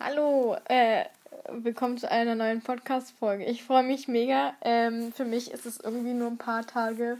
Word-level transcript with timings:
Hallo, 0.00 0.56
äh, 0.68 1.06
willkommen 1.50 1.98
zu 1.98 2.08
einer 2.08 2.36
neuen 2.36 2.60
Podcast-Folge. 2.60 3.44
Ich 3.46 3.64
freue 3.64 3.82
mich 3.82 4.06
mega. 4.06 4.54
Ähm, 4.60 5.12
für 5.12 5.24
mich 5.24 5.50
ist 5.50 5.66
es 5.66 5.80
irgendwie 5.80 6.12
nur 6.12 6.28
ein 6.28 6.38
paar 6.38 6.64
Tage 6.64 7.18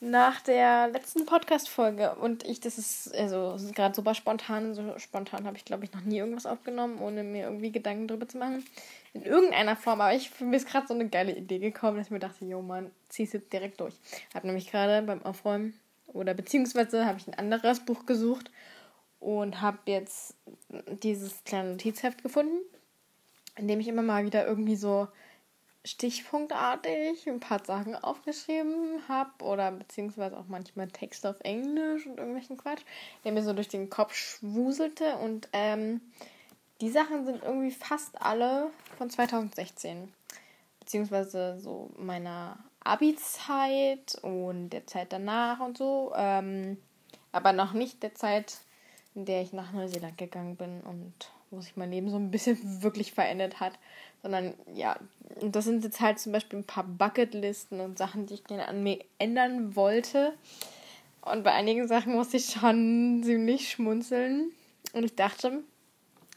nach 0.00 0.40
der 0.40 0.88
letzten 0.88 1.24
Podcast-Folge 1.24 2.16
und 2.16 2.42
ich, 2.42 2.58
das 2.58 2.78
ist, 2.78 3.14
also, 3.14 3.56
gerade 3.72 3.94
super 3.94 4.16
spontan. 4.16 4.74
So 4.74 4.98
spontan 4.98 5.46
habe 5.46 5.56
ich, 5.56 5.64
glaube 5.64 5.84
ich, 5.84 5.92
noch 5.92 6.00
nie 6.00 6.18
irgendwas 6.18 6.46
aufgenommen, 6.46 6.98
ohne 6.98 7.22
mir 7.22 7.44
irgendwie 7.44 7.70
Gedanken 7.70 8.08
drüber 8.08 8.26
zu 8.26 8.38
machen. 8.38 8.64
In 9.12 9.22
irgendeiner 9.22 9.76
Form, 9.76 10.00
aber 10.00 10.16
ich, 10.16 10.40
mich 10.40 10.62
ist 10.62 10.68
gerade 10.68 10.88
so 10.88 10.94
eine 10.94 11.08
geile 11.08 11.36
Idee 11.36 11.60
gekommen, 11.60 11.98
dass 11.98 12.08
ich 12.08 12.10
mir 12.10 12.18
dachte, 12.18 12.44
jo 12.44 12.60
Mann, 12.60 12.90
zieh's 13.08 13.32
jetzt 13.32 13.52
direkt 13.52 13.80
durch. 13.80 13.94
Habe 14.34 14.48
nämlich 14.48 14.68
gerade 14.68 15.06
beim 15.06 15.24
Aufräumen 15.24 15.78
oder 16.08 16.34
beziehungsweise 16.34 17.06
habe 17.06 17.18
ich 17.18 17.28
ein 17.28 17.38
anderes 17.38 17.78
Buch 17.78 18.04
gesucht 18.04 18.50
und 19.24 19.62
habe 19.62 19.78
jetzt 19.86 20.34
dieses 21.02 21.42
kleine 21.44 21.70
Notizheft 21.70 22.22
gefunden, 22.22 22.58
in 23.56 23.68
dem 23.68 23.80
ich 23.80 23.88
immer 23.88 24.02
mal 24.02 24.26
wieder 24.26 24.46
irgendwie 24.46 24.76
so 24.76 25.08
stichpunktartig 25.82 27.26
ein 27.26 27.40
paar 27.40 27.64
Sachen 27.64 27.94
aufgeschrieben 27.94 29.02
habe 29.08 29.42
oder 29.42 29.72
beziehungsweise 29.72 30.36
auch 30.36 30.46
manchmal 30.48 30.88
Text 30.88 31.24
auf 31.26 31.40
Englisch 31.40 32.06
und 32.06 32.18
irgendwelchen 32.18 32.58
Quatsch, 32.58 32.82
der 33.24 33.32
mir 33.32 33.42
so 33.42 33.54
durch 33.54 33.68
den 33.68 33.88
Kopf 33.88 34.14
schwuselte. 34.14 35.16
Und 35.16 35.48
ähm, 35.54 36.02
die 36.82 36.90
Sachen 36.90 37.24
sind 37.24 37.42
irgendwie 37.42 37.70
fast 37.70 38.20
alle 38.20 38.70
von 38.98 39.08
2016 39.08 40.12
beziehungsweise 40.80 41.58
so 41.60 41.90
meiner 41.96 42.58
Abi-Zeit 42.80 44.18
und 44.20 44.68
der 44.68 44.86
Zeit 44.86 45.14
danach 45.14 45.60
und 45.60 45.78
so, 45.78 46.12
ähm, 46.14 46.76
aber 47.32 47.54
noch 47.54 47.72
nicht 47.72 48.02
der 48.02 48.14
Zeit 48.14 48.58
in 49.14 49.24
der 49.24 49.42
ich 49.42 49.52
nach 49.52 49.72
Neuseeland 49.72 50.18
gegangen 50.18 50.56
bin 50.56 50.80
und 50.80 51.12
wo 51.50 51.60
sich 51.60 51.76
mein 51.76 51.90
Leben 51.90 52.10
so 52.10 52.16
ein 52.16 52.30
bisschen 52.30 52.58
wirklich 52.82 53.12
verändert 53.12 53.60
hat. 53.60 53.74
Sondern 54.22 54.54
ja, 54.72 54.96
das 55.40 55.64
sind 55.64 55.84
jetzt 55.84 56.00
halt 56.00 56.18
zum 56.18 56.32
Beispiel 56.32 56.58
ein 56.58 56.64
paar 56.64 56.84
Bucketlisten 56.84 57.80
und 57.80 57.98
Sachen, 57.98 58.26
die 58.26 58.34
ich 58.34 58.44
gerne 58.44 58.68
an 58.68 58.82
mir 58.82 58.98
ändern 59.18 59.76
wollte. 59.76 60.32
Und 61.20 61.42
bei 61.42 61.52
einigen 61.52 61.88
Sachen 61.88 62.14
musste 62.14 62.36
ich 62.36 62.46
schon 62.46 63.22
ziemlich 63.24 63.70
schmunzeln. 63.70 64.50
Und 64.92 65.04
ich 65.04 65.14
dachte, 65.14 65.62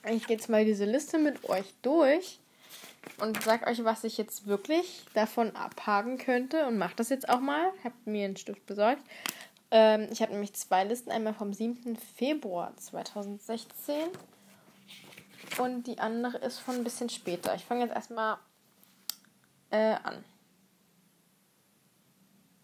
ich 0.09 0.27
gehe 0.27 0.37
jetzt 0.37 0.49
mal 0.49 0.65
diese 0.65 0.85
Liste 0.85 1.17
mit 1.17 1.49
euch 1.49 1.73
durch 1.81 2.39
und 3.19 3.41
sag 3.43 3.67
euch, 3.67 3.83
was 3.83 4.03
ich 4.03 4.17
jetzt 4.17 4.47
wirklich 4.47 5.03
davon 5.13 5.55
abhaken 5.55 6.17
könnte 6.17 6.67
und 6.67 6.77
mache 6.77 6.95
das 6.95 7.09
jetzt 7.09 7.29
auch 7.29 7.39
mal. 7.39 7.71
Habt 7.83 8.07
mir 8.07 8.25
einen 8.25 8.37
Stift 8.37 8.65
besorgt. 8.65 9.01
Ähm, 9.71 10.07
ich 10.11 10.21
habe 10.21 10.31
nämlich 10.31 10.53
zwei 10.53 10.83
Listen, 10.83 11.11
einmal 11.11 11.33
vom 11.33 11.53
7. 11.53 11.97
Februar 11.97 12.75
2016 12.77 13.95
und 15.59 15.87
die 15.87 15.99
andere 15.99 16.37
ist 16.37 16.59
von 16.59 16.75
ein 16.75 16.83
bisschen 16.83 17.09
später. 17.09 17.53
Ich 17.55 17.65
fange 17.65 17.81
jetzt 17.81 17.93
erstmal 17.93 18.37
äh, 19.71 19.95
an. 20.03 20.23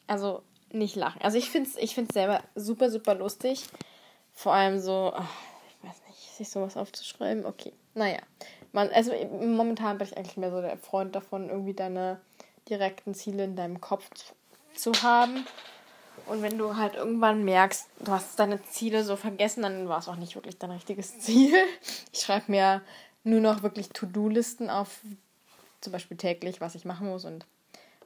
Also 0.07 0.43
nicht 0.71 0.95
lachen. 0.95 1.21
Also 1.21 1.37
ich 1.37 1.49
finde 1.49 1.69
es 1.69 1.75
ich 1.75 1.93
find's 1.93 2.13
selber 2.13 2.41
super, 2.55 2.89
super 2.89 3.15
lustig. 3.15 3.67
Vor 4.31 4.53
allem 4.53 4.79
so, 4.79 5.13
oh, 5.15 5.23
ich 5.69 5.89
weiß 5.89 6.01
nicht, 6.07 6.37
sich 6.37 6.49
sowas 6.49 6.77
aufzuschreiben. 6.77 7.45
Okay, 7.45 7.73
naja. 7.93 8.19
Man, 8.71 8.89
also 8.89 9.13
momentan 9.13 9.97
bin 9.97 10.07
ich 10.07 10.17
eigentlich 10.17 10.37
mehr 10.37 10.51
so 10.51 10.61
der 10.61 10.77
Freund 10.77 11.15
davon, 11.15 11.49
irgendwie 11.49 11.73
deine 11.73 12.19
direkten 12.69 13.13
Ziele 13.13 13.43
in 13.43 13.55
deinem 13.55 13.81
Kopf 13.81 14.09
zu 14.73 14.91
haben 15.03 15.45
und 16.25 16.41
wenn 16.41 16.57
du 16.57 16.75
halt 16.75 16.95
irgendwann 16.95 17.43
merkst, 17.43 17.87
du 17.99 18.11
hast 18.11 18.39
deine 18.39 18.61
Ziele 18.63 19.03
so 19.03 19.15
vergessen, 19.15 19.63
dann 19.63 19.87
war 19.89 19.99
es 19.99 20.07
auch 20.07 20.15
nicht 20.15 20.35
wirklich 20.35 20.57
dein 20.57 20.71
richtiges 20.71 21.19
Ziel. 21.19 21.53
Ich 22.11 22.21
schreibe 22.21 22.51
mir 22.51 22.81
nur 23.23 23.41
noch 23.41 23.63
wirklich 23.63 23.89
To-Do-Listen 23.89 24.69
auf, 24.69 24.99
zum 25.81 25.93
Beispiel 25.93 26.17
täglich, 26.17 26.61
was 26.61 26.75
ich 26.75 26.85
machen 26.85 27.07
muss. 27.07 27.25
Und 27.25 27.45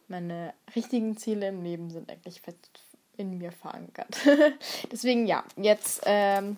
meine 0.08 0.54
richtigen 0.76 1.18
Ziele 1.18 1.50
im 1.50 1.64
Leben 1.64 1.90
sind 1.90 2.12
eigentlich 2.12 2.42
fest 2.42 2.58
in 3.18 3.38
mir 3.38 3.52
verankert. 3.52 4.16
Deswegen 4.92 5.26
ja, 5.26 5.44
jetzt, 5.56 6.02
ähm, 6.06 6.58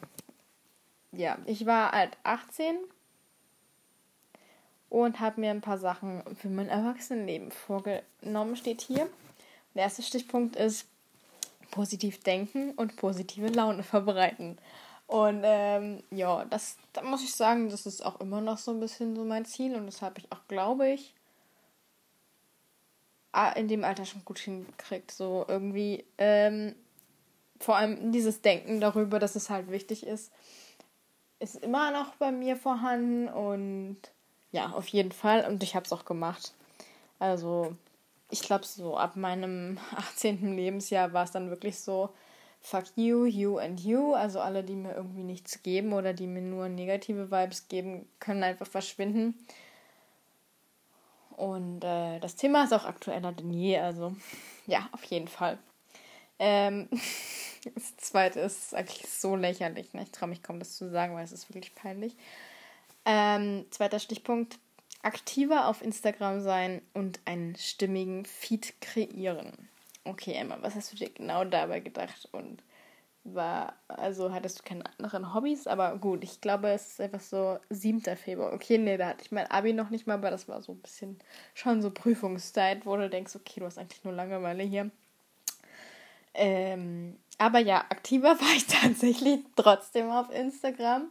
ja, 1.12 1.38
ich 1.46 1.66
war 1.66 1.92
halt 1.92 2.18
18 2.24 2.78
und 4.90 5.20
habe 5.20 5.40
mir 5.40 5.52
ein 5.52 5.62
paar 5.62 5.78
Sachen 5.78 6.24
für 6.36 6.50
mein 6.50 6.68
Erwachsenenleben 6.68 7.52
vorgenommen, 7.52 8.56
steht 8.56 8.82
hier. 8.82 9.10
Der 9.74 9.84
erste 9.84 10.02
Stichpunkt 10.02 10.56
ist, 10.56 10.86
positiv 11.72 12.22
denken 12.22 12.72
und 12.72 12.96
positive 12.96 13.48
Laune 13.48 13.84
verbreiten. 13.84 14.58
Und 15.08 15.42
ähm, 15.44 16.04
ja, 16.12 16.46
das, 16.46 16.78
da 16.94 17.02
muss 17.02 17.24
ich 17.24 17.34
sagen, 17.34 17.70
das 17.70 17.88
ist 17.88 18.06
auch 18.06 18.20
immer 18.20 18.42
noch 18.42 18.60
so 18.60 18.72
ein 18.72 18.80
bisschen 18.80 19.16
so 19.16 19.24
mein 19.24 19.46
Ziel 19.46 19.76
und 19.76 19.88
das 19.88 20.04
habe 20.04 20.20
ich 20.20 20.32
auch, 20.32 20.48
glaube 20.48 20.88
ich, 20.88 21.16
in 23.56 23.68
dem 23.68 23.84
Alter 23.84 24.06
schon 24.06 24.24
gut 24.26 24.40
hingekriegt. 24.40 25.12
So 25.12 25.46
irgendwie, 25.48 26.06
ähm, 26.20 26.76
vor 27.60 27.78
allem 27.78 28.12
dieses 28.12 28.42
Denken 28.42 28.80
darüber, 28.82 29.20
dass 29.20 29.36
es 29.36 29.50
halt 29.50 29.72
wichtig 29.72 30.06
ist, 30.06 30.32
ist 31.40 31.56
immer 31.56 31.92
noch 31.92 32.16
bei 32.16 32.32
mir 32.32 32.56
vorhanden 32.56 33.30
und 33.30 33.98
ja, 34.52 34.72
auf 34.72 34.88
jeden 34.90 35.12
Fall. 35.12 35.46
Und 35.48 35.64
ich 35.64 35.76
habe 35.76 35.86
es 35.86 35.94
auch 35.94 36.06
gemacht. 36.06 36.54
Also 37.18 37.76
ich 38.30 38.42
glaube, 38.42 38.66
so 38.66 38.98
ab 38.98 39.16
meinem 39.16 39.80
18. 39.96 40.56
Lebensjahr 40.56 41.14
war 41.14 41.24
es 41.24 41.32
dann 41.32 41.50
wirklich 41.50 41.80
so, 41.80 42.10
fuck 42.62 42.86
you, 42.96 43.26
you 43.26 43.58
and 43.58 43.80
you. 43.80 44.14
Also 44.14 44.40
alle, 44.40 44.64
die 44.64 44.76
mir 44.76 44.96
irgendwie 44.96 45.24
nichts 45.24 45.64
geben 45.64 45.94
oder 45.94 46.14
die 46.14 46.28
mir 46.28 46.42
nur 46.42 46.70
negative 46.70 47.32
Vibes 47.32 47.68
geben, 47.68 48.08
können 48.20 48.44
einfach 48.44 48.68
verschwinden. 48.68 49.36
Und 51.36 51.84
äh, 51.84 52.20
das 52.20 52.36
Thema 52.36 52.66
ist 52.66 52.74
auch 52.74 52.86
aktueller 52.86 53.32
denn 53.32 53.54
je. 53.54 53.80
Also 53.80 54.16
ja, 54.68 54.88
auf 54.92 55.04
jeden 55.06 55.28
Fall. 55.28 55.58
Ähm, 56.38 56.90
das 57.76 57.98
zweite 57.98 58.42
ist 58.42 58.76
eigentlich 58.76 59.10
so 59.10 59.36
lächerlich. 59.36 59.94
Ne? 59.94 60.04
Ich 60.04 60.12
traue 60.12 60.30
mich 60.30 60.44
kaum, 60.44 60.60
das 60.60 60.76
zu 60.76 60.90
sagen, 60.90 61.16
weil 61.16 61.24
es 61.24 61.32
ist 61.32 61.50
wirklich 61.50 61.74
peinlich. 61.76 62.16
Ähm, 63.06 63.66
zweiter 63.72 64.00
Stichpunkt 64.00 64.60
aktiver 65.02 65.68
auf 65.68 65.82
Instagram 65.82 66.42
sein 66.42 66.82
und 66.94 67.20
einen 67.26 67.56
stimmigen 67.56 68.26
Feed 68.26 68.80
kreieren. 68.82 69.70
Okay, 70.04 70.34
Emma, 70.34 70.58
was 70.62 70.76
hast 70.76 70.92
du 70.92 70.98
dir 70.98 71.10
genau 71.10 71.46
dabei 71.46 71.80
gedacht? 71.80 72.28
Und 72.32 72.64
war, 73.24 73.74
also 73.88 74.32
hattest 74.32 74.60
du 74.60 74.64
keine 74.64 74.84
anderen 74.98 75.34
Hobbys? 75.34 75.68
Aber 75.68 75.98
gut, 75.98 76.24
ich 76.24 76.42
glaube, 76.42 76.70
es 76.70 76.92
ist 76.92 77.02
einfach 77.02 77.20
so 77.20 77.60
7. 77.70 78.02
Februar. 78.16 78.54
Okay, 78.54 78.78
nee, 78.78 78.98
da 78.98 79.08
hatte 79.08 79.24
ich 79.24 79.32
mein 79.32 79.50
Abi 79.52 79.74
noch 79.74 79.90
nicht 79.90 80.08
mal, 80.08 80.16
aber 80.16 80.32
das 80.32 80.48
war 80.48 80.62
so 80.62 80.74
ein 80.74 80.80
bisschen 80.80 81.20
schon 81.54 81.82
so 81.82 81.92
Prüfungszeit, 81.92 82.86
wo 82.86 82.96
du 82.96 83.10
denkst, 83.10 83.36
okay, 83.36 83.60
du 83.60 83.66
hast 83.66 83.78
eigentlich 83.78 84.04
nur 84.04 84.14
Langeweile 84.14 84.64
hier. 84.64 84.90
Ähm, 86.34 87.18
aber 87.38 87.60
ja, 87.60 87.80
aktiver 87.90 88.30
war 88.40 88.56
ich 88.56 88.68
tatsächlich 88.68 89.42
trotzdem 89.56 90.10
auf 90.10 90.30
Instagram. 90.32 91.10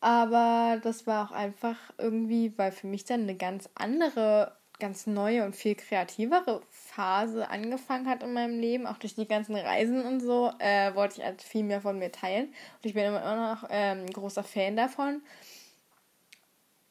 Aber 0.00 0.80
das 0.82 1.06
war 1.06 1.28
auch 1.28 1.32
einfach 1.32 1.76
irgendwie, 1.98 2.56
weil 2.56 2.72
für 2.72 2.86
mich 2.86 3.04
dann 3.04 3.22
eine 3.22 3.36
ganz 3.36 3.68
andere, 3.74 4.56
ganz 4.78 5.06
neue 5.06 5.44
und 5.44 5.54
viel 5.54 5.74
kreativere 5.74 6.62
Phase 6.70 7.48
angefangen 7.50 8.08
hat 8.08 8.22
in 8.22 8.32
meinem 8.32 8.58
Leben, 8.58 8.86
auch 8.86 8.96
durch 8.96 9.14
die 9.14 9.28
ganzen 9.28 9.56
Reisen 9.56 10.02
und 10.02 10.20
so, 10.20 10.52
äh, 10.58 10.94
wollte 10.94 11.20
ich 11.20 11.26
halt 11.26 11.42
viel 11.42 11.64
mehr 11.64 11.82
von 11.82 11.98
mir 11.98 12.10
teilen. 12.10 12.46
Und 12.46 12.86
ich 12.86 12.94
bin 12.94 13.04
immer 13.04 13.52
noch 13.52 13.68
ähm, 13.70 14.06
großer 14.06 14.42
Fan 14.42 14.76
davon. 14.76 15.22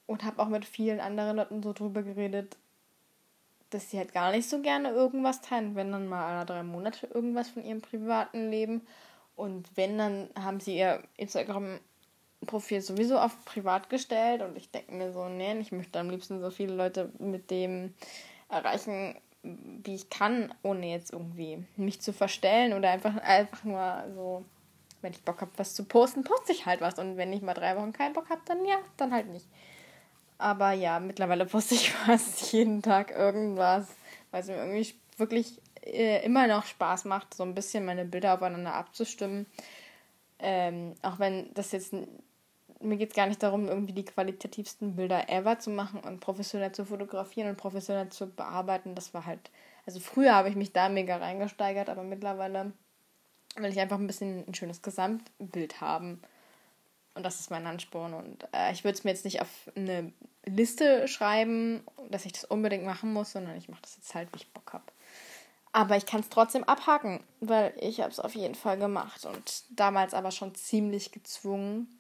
Und 0.06 0.24
habe 0.24 0.42
auch 0.42 0.48
mit 0.48 0.66
vielen 0.66 1.00
anderen 1.00 1.38
Leuten 1.38 1.62
so 1.62 1.74
drüber 1.74 2.04
geredet, 2.04 2.58
dass 3.70 3.90
sie 3.90 3.98
halt 3.98 4.14
gar 4.14 4.32
nicht 4.32 4.50
so 4.50 4.62
gerne 4.62 4.90
irgendwas 4.90 5.42
teilen, 5.42 5.76
wenn 5.76 5.92
dann 5.92 6.08
mal 6.08 6.36
alle 6.36 6.46
drei 6.46 6.64
Monate 6.64 7.08
irgendwas 7.08 7.50
von 7.50 7.64
ihrem 7.64 7.82
privaten 7.82 8.50
Leben. 8.50 8.86
Und 9.36 9.70
wenn, 9.76 9.98
dann 9.98 10.30
haben 10.36 10.60
sie 10.60 10.78
ihr 10.78 11.04
Instagram 11.16 11.80
Profil 12.46 12.82
sowieso 12.82 13.18
auf 13.20 13.46
privat 13.46 13.90
gestellt 13.90 14.42
und 14.42 14.58
ich 14.58 14.72
denke 14.72 14.94
mir 14.94 15.12
so, 15.12 15.28
nee, 15.28 15.60
ich 15.60 15.72
möchte 15.72 16.00
am 16.00 16.10
liebsten 16.10 16.40
so 16.40 16.50
viele 16.50 16.74
Leute 16.74 17.12
mit 17.20 17.52
dem 17.52 17.94
erreichen, 18.50 19.16
wie 19.44 19.96
ich 19.96 20.10
kann, 20.10 20.54
ohne 20.64 20.88
jetzt 20.88 21.14
irgendwie 21.14 21.64
mich 21.78 22.02
zu 22.02 22.14
verstellen 22.14 22.74
oder 22.74 22.90
einfach, 22.92 23.16
einfach 23.18 23.64
nur 23.64 24.04
so, 24.14 24.46
wenn 25.02 25.14
ich 25.14 25.24
Bock 25.24 25.42
habe, 25.42 25.52
was 25.58 25.76
zu 25.76 25.86
posten, 25.86 26.24
poste 26.24 26.52
ich 26.52 26.66
halt 26.66 26.82
was. 26.82 27.00
Und 27.00 27.18
wenn 27.18 27.32
ich 27.32 27.42
mal 27.42 27.54
drei 27.54 27.76
Wochen 27.78 27.94
keinen 27.94 28.14
Bock 28.14 28.30
habe, 28.30 28.42
dann 28.46 28.66
ja, 28.66 28.78
dann 28.98 29.14
halt 29.14 29.28
nicht. 29.28 29.46
Aber 30.38 30.72
ja, 30.72 31.00
mittlerweile 31.00 31.46
poste 31.46 31.76
ich 31.76 31.92
fast 32.06 32.52
jeden 32.52 32.82
Tag 32.82 33.12
irgendwas, 33.12 33.88
weil 34.32 34.42
es 34.42 34.48
mir 34.48 34.58
irgendwie 34.58 34.94
wirklich 35.18 35.62
äh, 35.84 36.24
immer 36.26 36.48
noch 36.48 36.66
Spaß 36.66 37.06
macht, 37.06 37.34
so 37.34 37.44
ein 37.44 37.56
bisschen 37.56 37.86
meine 37.86 38.06
Bilder 38.06 38.34
aufeinander 38.34 38.74
abzustimmen. 38.74 39.46
Ähm, 40.40 40.96
auch 41.02 41.20
wenn 41.20 41.54
das 41.54 41.72
jetzt 41.74 41.94
mir 42.82 42.98
geht 42.98 43.10
es 43.10 43.16
gar 43.16 43.28
nicht 43.28 43.44
darum, 43.44 43.68
irgendwie 43.68 43.94
die 43.94 44.06
qualitativsten 44.06 44.96
Bilder 44.96 45.30
ever 45.30 45.60
zu 45.60 45.70
machen 45.70 46.00
und 46.00 46.20
professionell 46.20 46.72
zu 46.72 46.86
fotografieren 46.86 47.50
und 47.50 47.58
professionell 47.58 48.10
zu 48.10 48.28
bearbeiten. 48.28 48.96
Das 48.96 49.14
war 49.14 49.26
halt, 49.26 49.52
also 49.86 50.00
früher 50.00 50.34
habe 50.34 50.50
ich 50.50 50.56
mich 50.56 50.72
da 50.72 50.90
mega 50.90 51.18
reingesteigert, 51.18 51.90
aber 51.90 52.04
mittlerweile 52.04 52.72
will 53.56 53.72
ich 53.72 53.80
einfach 53.80 53.98
ein 53.98 54.08
bisschen 54.08 54.46
ein 54.48 54.54
schönes 54.54 54.82
Gesamtbild 54.82 55.82
haben. 55.82 56.22
Und 57.16 57.24
das 57.24 57.40
ist 57.40 57.52
mein 57.52 57.68
Ansporn. 57.68 58.14
Und 58.14 58.48
äh, 58.54 58.72
ich 58.72 58.84
würde 58.84 58.98
es 58.98 59.04
mir 59.04 59.12
jetzt 59.12 59.26
nicht 59.26 59.42
auf 59.42 59.50
eine 59.76 60.14
Liste 60.46 61.08
schreiben, 61.08 61.84
dass 62.10 62.26
ich 62.26 62.34
das 62.34 62.46
unbedingt 62.46 62.86
machen 62.86 63.12
muss, 63.12 63.34
sondern 63.34 63.58
ich 63.58 63.68
mache 63.68 63.82
das 63.82 63.98
jetzt 63.98 64.16
halt, 64.16 64.30
wie 64.32 64.38
ich 64.38 64.54
Bock 64.54 64.72
habe. 64.74 64.86
Aber 65.72 65.98
ich 65.98 66.06
kann 66.06 66.22
es 66.22 66.30
trotzdem 66.30 66.64
abhaken, 66.64 67.24
weil 67.42 67.74
ich 67.80 68.00
habe 68.00 68.10
es 68.10 68.20
auf 68.20 68.36
jeden 68.36 68.56
Fall 68.56 68.78
gemacht 68.78 69.26
und 69.26 69.64
damals 69.70 70.14
aber 70.14 70.32
schon 70.32 70.56
ziemlich 70.56 71.12
gezwungen. 71.12 71.99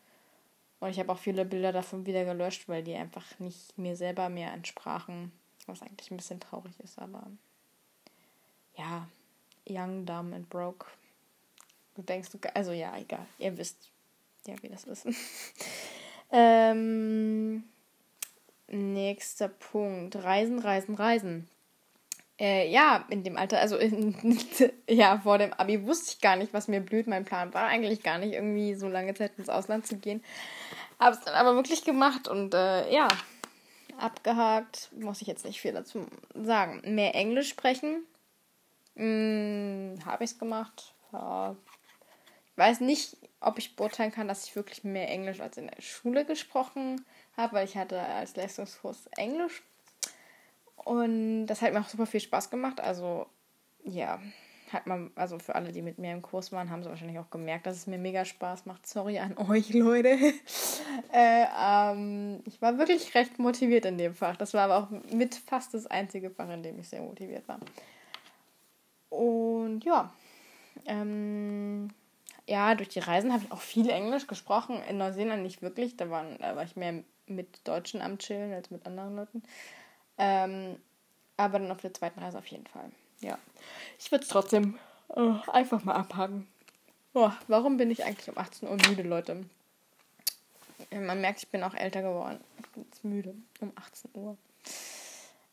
Und 0.79 0.89
ich 0.89 0.99
habe 0.99 1.11
auch 1.11 1.17
viele 1.17 1.45
Bilder 1.45 1.71
davon 1.71 2.05
wieder 2.05 2.23
gelöscht, 2.23 2.69
weil 2.69 2.83
die 2.83 2.95
einfach 2.95 3.39
nicht 3.39 3.77
mir 3.77 3.95
selber 3.95 4.29
mehr 4.29 4.53
entsprachen, 4.53 5.31
was 5.67 5.81
eigentlich 5.81 6.09
ein 6.11 6.17
bisschen 6.17 6.39
traurig 6.39 6.71
ist, 6.79 6.97
aber 6.99 7.27
ja, 8.77 9.07
young, 9.67 10.05
dumb 10.05 10.33
and 10.33 10.49
broke. 10.49 10.85
Du 11.95 12.01
denkst, 12.01 12.29
du, 12.31 12.39
also 12.55 12.71
ja, 12.71 12.97
egal, 12.97 13.25
ihr 13.39 13.57
wisst 13.57 13.91
ja, 14.47 14.55
wie 14.61 14.69
das 14.69 14.85
ist. 14.85 15.05
ähm, 16.31 17.63
nächster 18.67 19.49
Punkt, 19.49 20.15
Reisen, 20.15 20.59
Reisen, 20.59 20.95
Reisen. 20.95 21.49
Äh, 22.39 22.71
ja, 22.71 23.05
in 23.09 23.23
dem 23.23 23.35
Alter, 23.35 23.59
also 23.59 23.77
in, 23.77 24.15
ja, 24.89 25.19
vor 25.19 25.37
dem 25.37 25.51
Abi 25.53 25.85
wusste 25.85 26.13
ich 26.13 26.21
gar 26.21 26.37
nicht, 26.37 26.53
was 26.53 26.69
mir 26.69 26.79
blüht. 26.79 27.07
Mein 27.07 27.25
Plan 27.25 27.53
war 27.53 27.67
eigentlich 27.67 28.01
gar 28.01 28.17
nicht, 28.17 28.33
irgendwie 28.33 28.75
so 28.75 28.87
lange 28.87 29.13
Zeit 29.13 29.33
ins 29.37 29.49
Ausland 29.49 29.85
zu 29.85 29.97
gehen. 29.97 30.23
Habe 30.99 31.15
es 31.15 31.21
dann 31.21 31.35
aber 31.35 31.55
wirklich 31.55 31.83
gemacht 31.83 32.27
und 32.29 32.53
äh, 32.53 32.91
ja, 32.91 33.09
abgehakt. 33.97 34.89
Muss 34.97 35.21
ich 35.21 35.27
jetzt 35.27 35.43
nicht 35.45 35.59
viel 35.59 35.73
dazu 35.73 36.07
sagen. 36.33 36.81
Mehr 36.85 37.13
Englisch 37.13 37.49
sprechen. 37.49 38.05
Hm, 38.95 39.99
Habe 40.05 40.23
ich 40.23 40.31
es 40.31 40.39
gemacht. 40.39 40.93
Ja. 41.11 41.55
Ich 42.51 42.57
weiß 42.57 42.79
nicht, 42.81 43.17
ob 43.41 43.57
ich 43.57 43.75
beurteilen 43.75 44.11
kann, 44.11 44.27
dass 44.27 44.45
ich 44.45 44.55
wirklich 44.55 44.83
mehr 44.83 45.09
Englisch 45.09 45.39
als 45.41 45.57
in 45.57 45.67
der 45.67 45.81
Schule 45.81 46.25
gesprochen 46.25 47.05
habe, 47.35 47.53
weil 47.53 47.65
ich 47.65 47.77
hatte 47.77 47.99
als 47.99 48.35
Leistungskurs 48.35 49.07
Englisch 49.17 49.63
und 50.85 51.47
das 51.47 51.61
hat 51.61 51.73
mir 51.73 51.81
auch 51.81 51.89
super 51.89 52.05
viel 52.05 52.19
Spaß 52.19 52.49
gemacht. 52.49 52.79
Also, 52.81 53.27
ja, 53.83 54.19
hat 54.71 54.87
man, 54.87 55.11
also 55.15 55.39
für 55.39 55.55
alle, 55.55 55.71
die 55.71 55.81
mit 55.81 55.97
mir 55.97 56.11
im 56.11 56.21
Kurs 56.21 56.51
waren, 56.51 56.69
haben 56.69 56.83
sie 56.83 56.89
wahrscheinlich 56.89 57.19
auch 57.19 57.29
gemerkt, 57.29 57.65
dass 57.65 57.75
es 57.75 57.87
mir 57.87 57.97
mega 57.97 58.25
Spaß 58.25 58.65
macht. 58.65 58.87
Sorry 58.87 59.19
an 59.19 59.37
euch, 59.37 59.73
Leute. 59.73 60.17
äh, 61.11 61.45
ähm, 61.59 62.41
ich 62.45 62.61
war 62.61 62.77
wirklich 62.77 63.15
recht 63.15 63.39
motiviert 63.39 63.85
in 63.85 63.97
dem 63.97 64.13
Fach. 64.13 64.35
Das 64.35 64.53
war 64.53 64.69
aber 64.69 64.77
auch 64.77 65.11
mit 65.11 65.35
fast 65.35 65.73
das 65.73 65.87
einzige 65.87 66.29
Fach, 66.29 66.49
in 66.49 66.63
dem 66.63 66.79
ich 66.79 66.89
sehr 66.89 67.01
motiviert 67.01 67.47
war. 67.47 67.59
Und 69.09 69.83
ja, 69.83 70.13
ähm, 70.85 71.89
ja, 72.47 72.75
durch 72.75 72.89
die 72.89 72.99
Reisen 72.99 73.33
habe 73.33 73.43
ich 73.43 73.51
auch 73.51 73.61
viel 73.61 73.89
Englisch 73.89 74.27
gesprochen. 74.27 74.81
In 74.89 74.97
Neuseeland 74.97 75.43
nicht 75.43 75.61
wirklich. 75.61 75.97
Da, 75.97 76.09
waren, 76.09 76.37
da 76.39 76.55
war 76.55 76.63
ich 76.63 76.75
mehr 76.75 77.03
mit 77.27 77.67
Deutschen 77.67 78.01
am 78.01 78.17
Chillen 78.17 78.53
als 78.53 78.71
mit 78.71 78.85
anderen 78.85 79.15
Leuten. 79.15 79.43
Ähm, 80.19 80.77
aber 81.37 81.59
dann 81.59 81.71
auf 81.71 81.81
der 81.81 81.93
zweiten 81.93 82.19
Reise 82.19 82.37
auf 82.37 82.47
jeden 82.47 82.67
Fall. 82.67 82.91
Ja. 83.21 83.37
Ich 83.97 84.11
würde 84.11 84.23
es 84.23 84.29
trotzdem 84.29 84.77
oh, 85.07 85.35
einfach 85.47 85.83
mal 85.83 85.95
abhaken. 85.95 86.47
Oh, 87.13 87.31
warum 87.47 87.77
bin 87.77 87.89
ich 87.89 88.03
eigentlich 88.03 88.29
um 88.29 88.37
18 88.37 88.69
Uhr 88.69 88.77
müde, 88.87 89.03
Leute? 89.03 89.45
Man 90.91 91.21
merkt, 91.21 91.39
ich 91.39 91.49
bin 91.49 91.63
auch 91.63 91.73
älter 91.73 92.01
geworden. 92.01 92.39
Ich 92.59 92.69
bin 92.69 92.83
jetzt 92.83 93.03
müde. 93.03 93.35
Um 93.61 93.71
18 93.75 94.11
Uhr. 94.13 94.37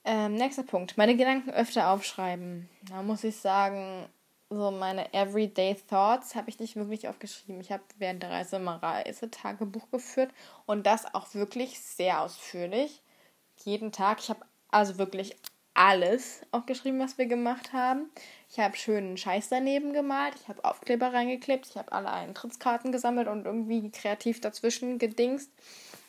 Ähm, 0.04 0.34
nächster 0.34 0.62
Punkt. 0.62 0.96
Meine 0.96 1.16
Gedanken 1.16 1.50
öfter 1.50 1.90
aufschreiben. 1.90 2.68
Da 2.88 3.02
muss 3.02 3.24
ich 3.24 3.36
sagen, 3.36 4.06
so 4.50 4.70
meine 4.70 5.12
Everyday 5.12 5.76
Thoughts 5.88 6.34
habe 6.34 6.48
ich 6.48 6.60
nicht 6.60 6.76
wirklich 6.76 7.08
aufgeschrieben. 7.08 7.60
Ich 7.60 7.72
habe 7.72 7.82
während 7.98 8.22
der 8.22 8.30
Reise 8.30 8.56
immer 8.56 8.82
Reisetagebuch 8.82 9.90
geführt 9.90 10.30
und 10.66 10.86
das 10.86 11.12
auch 11.14 11.34
wirklich 11.34 11.80
sehr 11.80 12.20
ausführlich. 12.20 13.02
Jeden 13.64 13.90
Tag. 13.90 14.20
Ich 14.20 14.30
habe 14.30 14.40
also 14.70 14.98
wirklich 14.98 15.36
alles 15.74 16.40
aufgeschrieben, 16.52 16.98
was 16.98 17.18
wir 17.18 17.26
gemacht 17.26 17.72
haben. 17.72 18.10
Ich 18.48 18.58
habe 18.58 18.76
schönen 18.76 19.16
Scheiß 19.16 19.50
daneben 19.50 19.92
gemalt, 19.92 20.34
ich 20.40 20.48
habe 20.48 20.64
Aufkleber 20.64 21.12
reingeklebt, 21.12 21.66
ich 21.68 21.76
habe 21.76 21.92
alle 21.92 22.10
Eintrittskarten 22.10 22.92
gesammelt 22.92 23.28
und 23.28 23.44
irgendwie 23.44 23.90
kreativ 23.90 24.40
dazwischen 24.40 24.98
gedingst 24.98 25.50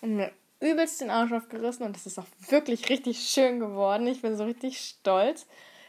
und 0.02 0.16
mir 0.16 0.32
übelst 0.60 1.02
den 1.02 1.10
Arsch 1.10 1.34
aufgerissen 1.34 1.86
und 1.86 1.98
es 1.98 2.06
ist 2.06 2.18
auch 2.18 2.28
wirklich 2.50 2.90
richtig 2.90 3.20
schön 3.30 3.60
geworden. 3.60 4.08
Ich 4.08 4.22
bin 4.22 4.38
so 4.38 4.46
richtig 4.46 4.80
stolz 4.80 5.46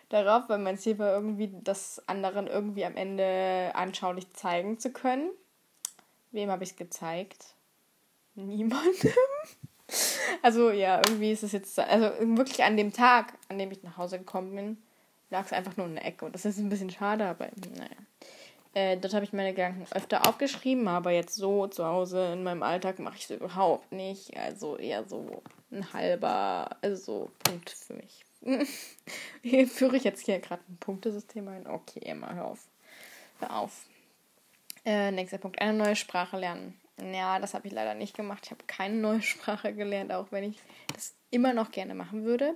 darauf, 0.09 0.49
weil 0.49 0.59
mein 0.59 0.79
Ziel 0.79 0.99
war 0.99 1.13
irgendwie, 1.13 1.51
das 1.63 2.03
anderen 2.07 2.47
irgendwie 2.47 2.85
am 2.85 2.97
Ende 2.97 3.71
anschaulich 3.75 4.31
zeigen 4.33 4.79
zu 4.79 4.91
können. 4.91 5.31
Wem 6.33 6.51
habe 6.51 6.65
ich 6.65 6.71
es 6.71 6.77
gezeigt? 6.77 7.55
Niemandem. 8.35 9.13
Also 10.43 10.71
ja, 10.71 10.99
irgendwie 10.99 11.33
ist 11.33 11.43
es 11.43 11.53
jetzt, 11.53 11.79
also 11.79 12.11
wirklich 12.37 12.63
an 12.63 12.77
dem 12.77 12.93
Tag, 12.93 13.35
an 13.49 13.59
dem 13.59 13.71
ich 13.73 13.83
nach 13.83 13.97
Hause 13.97 14.19
gekommen 14.19 14.55
bin, 14.55 14.79
lag 15.31 15.47
es 15.47 15.53
einfach 15.53 15.77
nur 15.77 15.87
in 15.87 15.95
der 15.95 16.07
Ecke. 16.07 16.25
Und 16.25 16.35
das 16.35 16.45
ist 16.45 16.59
ein 16.59 16.69
bisschen 16.69 16.91
schade, 16.91 17.25
aber 17.25 17.49
naja. 17.77 17.91
Äh, 18.75 18.99
dort 18.99 19.15
habe 19.15 19.25
ich 19.25 19.33
meine 19.33 19.55
Gedanken 19.55 19.87
öfter 19.93 20.29
aufgeschrieben, 20.29 20.87
aber 20.89 21.11
jetzt 21.11 21.35
so 21.35 21.67
zu 21.67 21.85
Hause 21.85 22.33
in 22.35 22.43
meinem 22.43 22.63
Alltag 22.63 22.99
mache 22.99 23.17
ich 23.17 23.25
es 23.25 23.31
überhaupt 23.31 23.91
nicht. 23.93 24.37
Also 24.37 24.77
eher 24.77 25.05
so 25.05 25.43
ein 25.71 25.93
halber, 25.93 26.77
also 26.83 26.97
so 26.97 27.31
Punkt 27.39 27.71
für 27.71 27.95
mich. 27.95 28.25
hier 29.43 29.67
führe 29.69 29.97
ich 29.97 30.05
jetzt 30.05 30.25
hier 30.25 30.39
gerade 30.39 30.63
ein 30.69 30.77
Punktesystem 30.79 31.49
ein. 31.49 31.67
Okay, 31.67 32.01
Emma, 32.05 32.33
hör 32.35 32.45
auf. 32.45 32.69
Hör 33.41 33.57
auf. 33.57 33.87
Äh, 34.85 35.11
nächster 35.11 35.39
Punkt. 35.39 35.61
Eine 35.61 35.77
neue 35.77 35.97
Sprache 35.97 36.39
lernen. 36.39 36.79
Ja, 37.01 37.39
das 37.39 37.55
habe 37.55 37.67
ich 37.67 37.73
leider 37.73 37.95
nicht 37.95 38.17
gemacht. 38.17 38.45
Ich 38.47 38.51
habe 38.51 38.65
keine 38.67 38.97
neue 38.97 39.23
Sprache 39.23 39.75
gelernt, 39.75 40.13
auch 40.13 40.33
wenn 40.33 40.45
ich 40.45 40.59
das 40.93 41.15
immer 41.31 41.53
noch 41.53 41.71
gerne 41.71 41.95
machen 41.95 42.25
würde. 42.25 42.55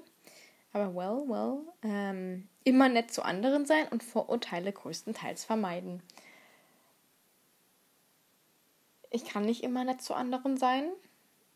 Aber 0.72 0.94
well, 0.94 1.28
well. 1.28 1.58
Ähm, 1.82 2.48
immer 2.64 2.88
nett 2.88 3.12
zu 3.12 3.22
anderen 3.22 3.66
sein 3.66 3.86
und 3.88 4.02
Vorurteile 4.02 4.72
größtenteils 4.72 5.44
vermeiden. 5.44 6.02
Ich 9.10 9.26
kann 9.26 9.44
nicht 9.44 9.62
immer 9.62 9.84
nett 9.84 10.00
zu 10.00 10.14
anderen 10.14 10.56
sein. 10.56 10.90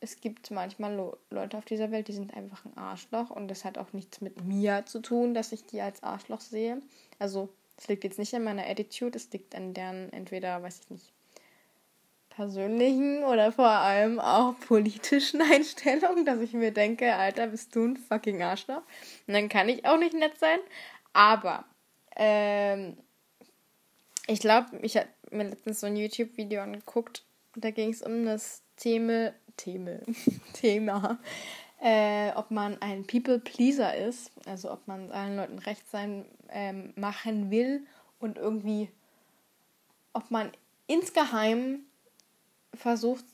Es 0.00 0.20
gibt 0.20 0.50
manchmal 0.50 1.16
Leute 1.30 1.56
auf 1.56 1.64
dieser 1.64 1.90
Welt, 1.90 2.08
die 2.08 2.12
sind 2.12 2.34
einfach 2.34 2.66
ein 2.66 2.76
Arschloch 2.76 3.30
und 3.30 3.48
das 3.48 3.64
hat 3.64 3.78
auch 3.78 3.94
nichts 3.94 4.20
mit 4.20 4.44
mir 4.44 4.84
zu 4.84 5.00
tun, 5.00 5.32
dass 5.32 5.52
ich 5.52 5.64
die 5.64 5.80
als 5.80 6.02
Arschloch 6.02 6.42
sehe. 6.42 6.82
Also, 7.18 7.48
es 7.78 7.88
liegt 7.88 8.04
jetzt 8.04 8.18
nicht 8.18 8.34
an 8.34 8.44
meiner 8.44 8.66
Attitude, 8.66 9.16
es 9.16 9.32
liegt 9.32 9.54
an 9.54 9.72
deren 9.72 10.12
entweder, 10.12 10.62
weiß 10.62 10.80
ich 10.80 10.90
nicht, 10.90 11.12
persönlichen 12.36 13.24
oder 13.24 13.50
vor 13.50 13.68
allem 13.68 14.20
auch 14.20 14.54
politischen 14.60 15.42
Einstellungen, 15.52 16.24
dass 16.24 16.40
ich 16.40 16.52
mir 16.52 16.70
denke, 16.70 17.14
Alter, 17.14 17.48
bist 17.48 17.74
du 17.74 17.86
ein 17.86 17.96
fucking 17.96 18.42
Arschloch. 18.42 18.82
Und 19.26 19.34
dann 19.34 19.48
kann 19.48 19.68
ich 19.68 19.84
auch 19.86 19.98
nicht 19.98 20.14
nett 20.14 20.38
sein. 20.38 20.58
Aber 21.12 21.64
ähm, 22.14 22.96
ich 24.26 24.40
glaube, 24.40 24.78
ich 24.82 24.96
habe 24.96 25.08
mir 25.30 25.44
letztens 25.48 25.80
so 25.80 25.86
ein 25.86 25.96
YouTube-Video 25.96 26.62
angeguckt. 26.62 27.24
Da 27.56 27.70
ging 27.70 27.90
es 27.90 28.02
um 28.02 28.24
das 28.24 28.62
Thema, 28.76 29.32
Thema, 29.56 29.98
Thema 30.52 31.18
äh, 31.80 32.32
ob 32.34 32.50
man 32.50 32.80
ein 32.80 33.06
People-Pleaser 33.06 33.96
ist, 33.96 34.30
also 34.46 34.72
ob 34.72 34.86
man 34.86 35.10
allen 35.12 35.36
Leuten 35.36 35.58
recht 35.58 35.88
sein 35.90 36.24
ähm, 36.48 36.92
machen 36.96 37.50
will 37.50 37.86
und 38.18 38.38
irgendwie, 38.38 38.88
ob 40.12 40.30
man 40.30 40.50
insgeheim 40.86 41.80
versucht 42.76 43.24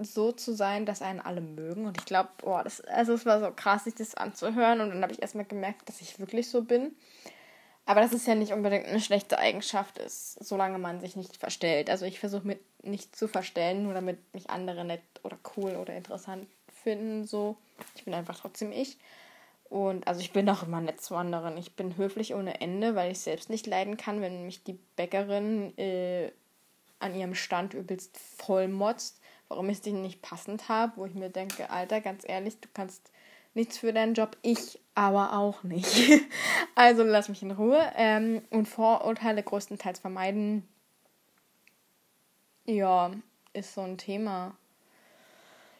so 0.00 0.32
zu 0.32 0.54
sein, 0.54 0.86
dass 0.86 1.02
einen 1.02 1.20
alle 1.20 1.40
mögen. 1.40 1.86
Und 1.86 1.98
ich 1.98 2.04
glaube, 2.04 2.30
boah, 2.38 2.64
das, 2.64 2.80
also 2.82 3.14
es 3.14 3.24
war 3.26 3.40
so 3.40 3.50
krass, 3.54 3.84
sich 3.84 3.94
das 3.94 4.14
anzuhören. 4.14 4.80
Und 4.80 4.90
dann 4.90 5.02
habe 5.02 5.12
ich 5.12 5.22
erstmal 5.22 5.44
gemerkt, 5.44 5.88
dass 5.88 6.00
ich 6.00 6.18
wirklich 6.18 6.48
so 6.48 6.62
bin. 6.62 6.96
Aber 7.86 8.00
dass 8.00 8.12
es 8.12 8.26
ja 8.26 8.34
nicht 8.34 8.52
unbedingt 8.52 8.86
eine 8.86 9.00
schlechte 9.00 9.38
Eigenschaft 9.38 9.98
ist, 9.98 10.42
solange 10.42 10.78
man 10.78 11.00
sich 11.00 11.16
nicht 11.16 11.36
verstellt. 11.36 11.90
Also 11.90 12.06
ich 12.06 12.18
versuche 12.18 12.46
mit 12.46 12.60
nicht 12.82 13.14
zu 13.14 13.28
verstellen, 13.28 13.84
nur 13.84 13.94
damit 13.94 14.18
mich 14.34 14.50
andere 14.50 14.84
nett 14.84 15.02
oder 15.22 15.38
cool 15.56 15.76
oder 15.76 15.94
interessant 15.94 16.46
finden. 16.82 17.26
So, 17.26 17.56
ich 17.94 18.04
bin 18.04 18.14
einfach 18.14 18.38
trotzdem 18.40 18.72
ich. 18.72 18.96
Und 19.68 20.06
also 20.08 20.20
ich 20.20 20.32
bin 20.32 20.48
auch 20.48 20.62
immer 20.62 20.80
nett 20.80 21.02
zu 21.02 21.14
anderen. 21.14 21.56
Ich 21.58 21.72
bin 21.72 21.96
höflich 21.96 22.34
ohne 22.34 22.60
Ende, 22.60 22.94
weil 22.94 23.12
ich 23.12 23.20
selbst 23.20 23.50
nicht 23.50 23.66
leiden 23.66 23.96
kann, 23.96 24.20
wenn 24.20 24.46
mich 24.46 24.62
die 24.62 24.78
Bäckerin 24.96 25.76
äh, 25.76 26.30
an 26.98 27.14
ihrem 27.14 27.34
Stand 27.34 27.74
übelst 27.74 28.16
voll 28.18 28.68
motzt, 28.68 29.20
warum 29.48 29.68
ich 29.68 29.80
den 29.80 30.02
nicht 30.02 30.22
passend 30.22 30.68
habe, 30.68 30.92
wo 30.96 31.06
ich 31.06 31.14
mir 31.14 31.30
denke, 31.30 31.70
Alter, 31.70 32.00
ganz 32.00 32.24
ehrlich, 32.26 32.60
du 32.60 32.68
kannst 32.72 33.10
nichts 33.54 33.78
für 33.78 33.92
deinen 33.92 34.14
Job, 34.14 34.36
ich 34.42 34.80
aber 34.94 35.38
auch 35.38 35.62
nicht. 35.62 36.22
also 36.74 37.02
lass 37.02 37.28
mich 37.28 37.42
in 37.42 37.50
Ruhe 37.50 37.80
ähm, 37.96 38.42
und 38.50 38.66
Vorurteile 38.66 39.42
größtenteils 39.42 40.00
vermeiden. 40.00 40.66
Ja, 42.64 43.12
ist 43.52 43.74
so 43.74 43.82
ein 43.82 43.98
Thema. 43.98 44.56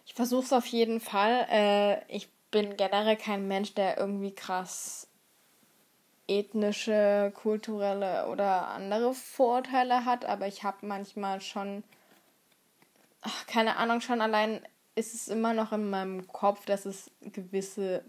Ich 0.06 0.14
versuche 0.14 0.44
es 0.44 0.52
auf 0.52 0.66
jeden 0.66 1.00
Fall. 1.00 1.46
Äh, 1.50 2.14
ich 2.14 2.28
bin 2.50 2.76
generell 2.76 3.16
kein 3.16 3.48
Mensch, 3.48 3.74
der 3.74 3.98
irgendwie 3.98 4.34
krass 4.34 5.08
ethnische, 6.28 7.32
kulturelle 7.34 8.28
oder 8.28 8.68
andere 8.68 9.14
Vorurteile 9.14 10.04
hat, 10.04 10.24
aber 10.24 10.46
ich 10.46 10.64
habe 10.64 10.86
manchmal 10.86 11.40
schon 11.40 11.84
ach, 13.24 13.46
keine 13.46 13.76
Ahnung, 13.76 14.00
schon 14.00 14.20
allein 14.20 14.60
ist 14.94 15.14
es 15.14 15.28
immer 15.28 15.54
noch 15.54 15.72
in 15.72 15.90
meinem 15.90 16.28
Kopf, 16.28 16.66
dass 16.66 16.86
es 16.86 17.10
gewisse 17.20 18.04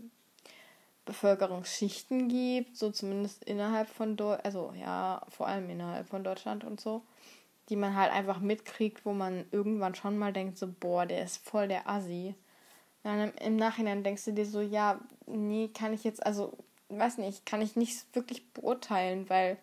Bevölkerungsschichten 1.05 2.27
gibt, 2.27 2.77
so 2.77 2.91
zumindest 2.91 3.43
innerhalb 3.43 3.87
von 3.87 4.17
Deutschland, 4.17 4.45
also 4.45 4.73
ja, 4.79 5.21
vor 5.29 5.47
allem 5.47 5.69
innerhalb 5.69 6.07
von 6.07 6.23
Deutschland 6.23 6.63
und 6.63 6.79
so, 6.79 7.01
die 7.69 7.75
man 7.75 7.95
halt 7.95 8.11
einfach 8.11 8.39
mitkriegt, 8.39 9.05
wo 9.05 9.13
man 9.13 9.45
irgendwann 9.51 9.95
schon 9.95 10.17
mal 10.17 10.33
denkt, 10.33 10.57
so, 10.57 10.67
boah, 10.67 11.05
der 11.05 11.23
ist 11.23 11.47
voll 11.47 11.67
der 11.67 11.89
Assi. 11.89 12.35
Dann 13.03 13.31
im 13.35 13.55
Nachhinein 13.55 14.03
denkst 14.03 14.25
du 14.25 14.33
dir 14.33 14.45
so, 14.45 14.61
ja, 14.61 14.99
nee, 15.27 15.69
kann 15.69 15.93
ich 15.93 16.03
jetzt, 16.03 16.25
also, 16.25 16.57
weiß 16.89 17.17
nicht, 17.17 17.45
kann 17.45 17.61
ich 17.61 17.75
nicht 17.75 18.15
wirklich 18.15 18.51
beurteilen, 18.53 19.29
weil, 19.29 19.57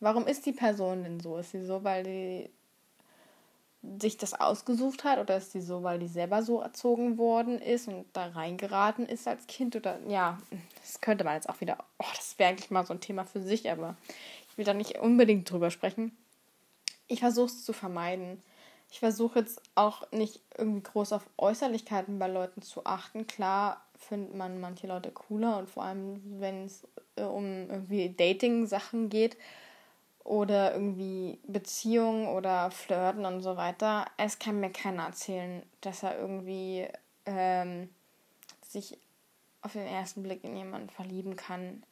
warum 0.00 0.26
ist 0.26 0.46
die 0.46 0.52
Person 0.52 1.02
denn 1.02 1.20
so? 1.20 1.38
Ist 1.38 1.52
sie 1.52 1.64
so, 1.64 1.84
weil 1.84 2.04
die 2.04 2.50
sich 4.00 4.16
das 4.16 4.34
ausgesucht 4.34 5.04
hat 5.04 5.18
oder 5.18 5.36
ist 5.36 5.54
die 5.54 5.60
so, 5.60 5.82
weil 5.82 5.98
die 5.98 6.08
selber 6.08 6.42
so 6.42 6.60
erzogen 6.60 7.16
worden 7.16 7.60
ist 7.60 7.88
und 7.88 8.06
da 8.12 8.26
reingeraten 8.26 9.06
ist 9.06 9.28
als 9.28 9.46
Kind 9.46 9.76
oder 9.76 9.98
ja, 10.08 10.38
das 10.80 11.00
könnte 11.00 11.24
man 11.24 11.34
jetzt 11.34 11.48
auch 11.48 11.60
wieder, 11.60 11.78
oh, 11.98 12.06
das 12.16 12.38
wäre 12.38 12.50
eigentlich 12.50 12.70
mal 12.70 12.84
so 12.84 12.94
ein 12.94 13.00
Thema 13.00 13.24
für 13.24 13.40
sich, 13.40 13.70
aber 13.70 13.96
ich 14.50 14.58
will 14.58 14.64
da 14.64 14.74
nicht 14.74 14.98
unbedingt 14.98 15.50
drüber 15.50 15.70
sprechen. 15.70 16.16
Ich 17.06 17.20
versuche 17.20 17.46
es 17.46 17.64
zu 17.64 17.72
vermeiden. 17.72 18.42
Ich 18.90 19.00
versuche 19.00 19.40
jetzt 19.40 19.62
auch 19.74 20.10
nicht 20.12 20.40
irgendwie 20.56 20.82
groß 20.82 21.12
auf 21.12 21.28
Äußerlichkeiten 21.36 22.18
bei 22.18 22.26
Leuten 22.26 22.62
zu 22.62 22.84
achten. 22.84 23.26
Klar 23.26 23.84
findet 23.98 24.34
man 24.34 24.60
manche 24.60 24.86
Leute 24.86 25.10
cooler 25.10 25.58
und 25.58 25.68
vor 25.68 25.84
allem, 25.84 26.40
wenn 26.40 26.64
es 26.64 26.86
äh, 27.16 27.22
um 27.22 27.68
irgendwie 27.68 28.08
Dating-Sachen 28.10 29.08
geht, 29.10 29.36
oder 30.28 30.74
irgendwie 30.74 31.38
Beziehungen 31.46 32.28
oder 32.28 32.70
Flirten 32.70 33.24
und 33.24 33.40
so 33.40 33.56
weiter. 33.56 34.04
Es 34.18 34.38
kann 34.38 34.60
mir 34.60 34.70
keiner 34.70 35.04
erzählen, 35.04 35.62
dass 35.80 36.02
er 36.02 36.18
irgendwie 36.18 36.86
ähm, 37.24 37.88
sich 38.62 38.98
auf 39.62 39.72
den 39.72 39.86
ersten 39.86 40.22
Blick 40.22 40.44
in 40.44 40.54
jemanden 40.54 40.90
verlieben 40.90 41.34
kann, 41.34 41.82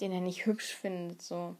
den 0.00 0.12
er 0.12 0.20
nicht 0.20 0.46
hübsch 0.46 0.72
findet. 0.72 1.20
So. 1.20 1.56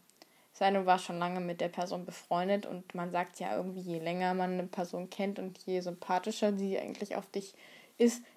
Sei 0.52 0.70
du 0.70 0.86
war 0.86 1.00
schon 1.00 1.18
lange 1.18 1.40
mit 1.40 1.60
der 1.60 1.68
Person 1.68 2.04
befreundet 2.04 2.64
und 2.64 2.94
man 2.94 3.10
sagt 3.10 3.40
ja 3.40 3.56
irgendwie, 3.56 3.80
je 3.80 3.98
länger 3.98 4.34
man 4.34 4.52
eine 4.52 4.68
Person 4.68 5.10
kennt 5.10 5.40
und 5.40 5.58
je 5.58 5.80
sympathischer 5.80 6.56
sie 6.56 6.78
eigentlich 6.78 7.16
auf 7.16 7.26
dich 7.26 7.54
ist, 7.54 7.58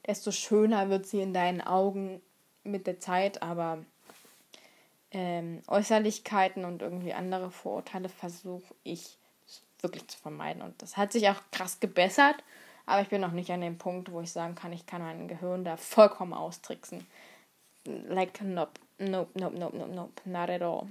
desto 0.07 0.31
schöner 0.31 0.89
wird 0.89 1.05
sie 1.05 1.21
in 1.21 1.33
deinen 1.33 1.61
Augen 1.61 2.21
mit 2.63 2.87
der 2.87 2.99
Zeit, 2.99 3.41
aber 3.41 3.79
ähm, 5.11 5.61
Äußerlichkeiten 5.67 6.65
und 6.65 6.81
irgendwie 6.81 7.13
andere 7.13 7.51
Vorurteile 7.51 8.09
versuche 8.09 8.73
ich 8.83 9.17
wirklich 9.81 10.07
zu 10.07 10.17
vermeiden. 10.17 10.61
Und 10.61 10.81
das 10.81 10.97
hat 10.97 11.11
sich 11.11 11.27
auch 11.29 11.41
krass 11.51 11.79
gebessert, 11.79 12.43
aber 12.85 13.01
ich 13.01 13.09
bin 13.09 13.21
noch 13.21 13.31
nicht 13.31 13.51
an 13.51 13.61
dem 13.61 13.77
Punkt, 13.77 14.11
wo 14.11 14.21
ich 14.21 14.31
sagen 14.31 14.55
kann, 14.55 14.73
ich 14.73 14.85
kann 14.85 15.01
mein 15.01 15.27
Gehirn 15.27 15.63
da 15.63 15.77
vollkommen 15.77 16.33
austricksen. 16.33 17.05
Like, 17.85 18.41
nope, 18.41 18.79
nope, 18.99 19.31
nope, 19.39 19.57
nope, 19.57 19.77
nope, 19.77 19.93
nope, 19.93 20.21
not 20.25 20.49
at 20.49 20.61
all. 20.61 20.87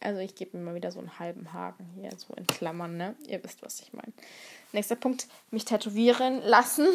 Also 0.00 0.20
ich 0.20 0.34
gebe 0.34 0.58
mir 0.58 0.64
mal 0.64 0.74
wieder 0.74 0.92
so 0.92 0.98
einen 0.98 1.18
halben 1.18 1.52
Haken 1.52 1.88
hier, 1.94 2.10
so 2.16 2.34
in 2.34 2.46
Klammern, 2.46 2.96
ne? 2.96 3.14
Ihr 3.26 3.42
wisst, 3.42 3.62
was 3.62 3.80
ich 3.80 3.92
meine. 3.94 4.12
Nächster 4.72 4.96
Punkt, 4.96 5.26
mich 5.50 5.64
tätowieren 5.64 6.42
lassen. 6.42 6.86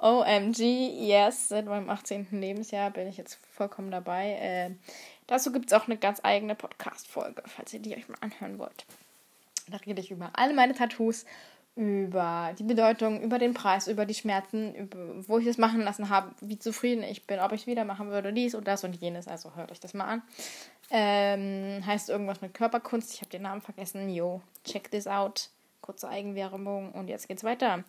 OMG, 0.00 0.58
yes, 0.60 1.48
seit 1.48 1.66
meinem 1.66 1.90
18. 1.90 2.28
Lebensjahr 2.32 2.90
bin 2.90 3.08
ich 3.08 3.16
jetzt 3.16 3.38
vollkommen 3.52 3.90
dabei. 3.90 4.32
Äh, 4.32 4.70
Dazu 5.28 5.52
gibt 5.52 5.66
es 5.66 5.74
auch 5.74 5.86
eine 5.86 5.98
ganz 5.98 6.20
eigene 6.24 6.54
Podcast-Folge, 6.54 7.42
falls 7.46 7.72
ihr 7.74 7.80
die 7.80 7.94
euch 7.94 8.08
mal 8.08 8.16
anhören 8.22 8.58
wollt. 8.58 8.86
Da 9.68 9.76
rede 9.76 10.00
ich 10.00 10.10
über 10.10 10.30
alle 10.32 10.54
meine 10.54 10.74
Tattoos, 10.74 11.26
über 11.76 12.54
die 12.58 12.62
Bedeutung, 12.62 13.20
über 13.20 13.38
den 13.38 13.52
Preis, 13.52 13.88
über 13.88 14.06
die 14.06 14.14
Schmerzen, 14.14 14.74
über, 14.74 14.98
wo 15.28 15.38
ich 15.38 15.46
es 15.46 15.58
machen 15.58 15.82
lassen 15.82 16.08
habe, 16.08 16.34
wie 16.40 16.58
zufrieden 16.58 17.02
ich 17.02 17.26
bin, 17.26 17.40
ob 17.40 17.52
ich 17.52 17.60
es 17.60 17.66
wieder 17.66 17.84
machen 17.84 18.08
würde, 18.08 18.32
dies 18.32 18.54
und 18.54 18.66
das 18.66 18.84
und 18.84 18.94
jenes. 18.96 19.28
Also 19.28 19.54
hört 19.54 19.70
euch 19.70 19.80
das 19.80 19.92
mal 19.92 20.06
an. 20.06 20.22
Ähm, 20.90 21.84
heißt 21.84 22.08
irgendwas 22.08 22.40
mit 22.40 22.54
Körperkunst. 22.54 23.12
Ich 23.12 23.20
habe 23.20 23.30
den 23.30 23.42
Namen 23.42 23.60
vergessen. 23.60 24.08
Jo, 24.08 24.40
check 24.64 24.90
this 24.90 25.06
out. 25.06 25.50
Kurze 25.82 26.08
Eigenwerbung 26.08 26.92
und 26.92 27.08
jetzt 27.08 27.28
geht's 27.28 27.44
weiter. 27.44 27.84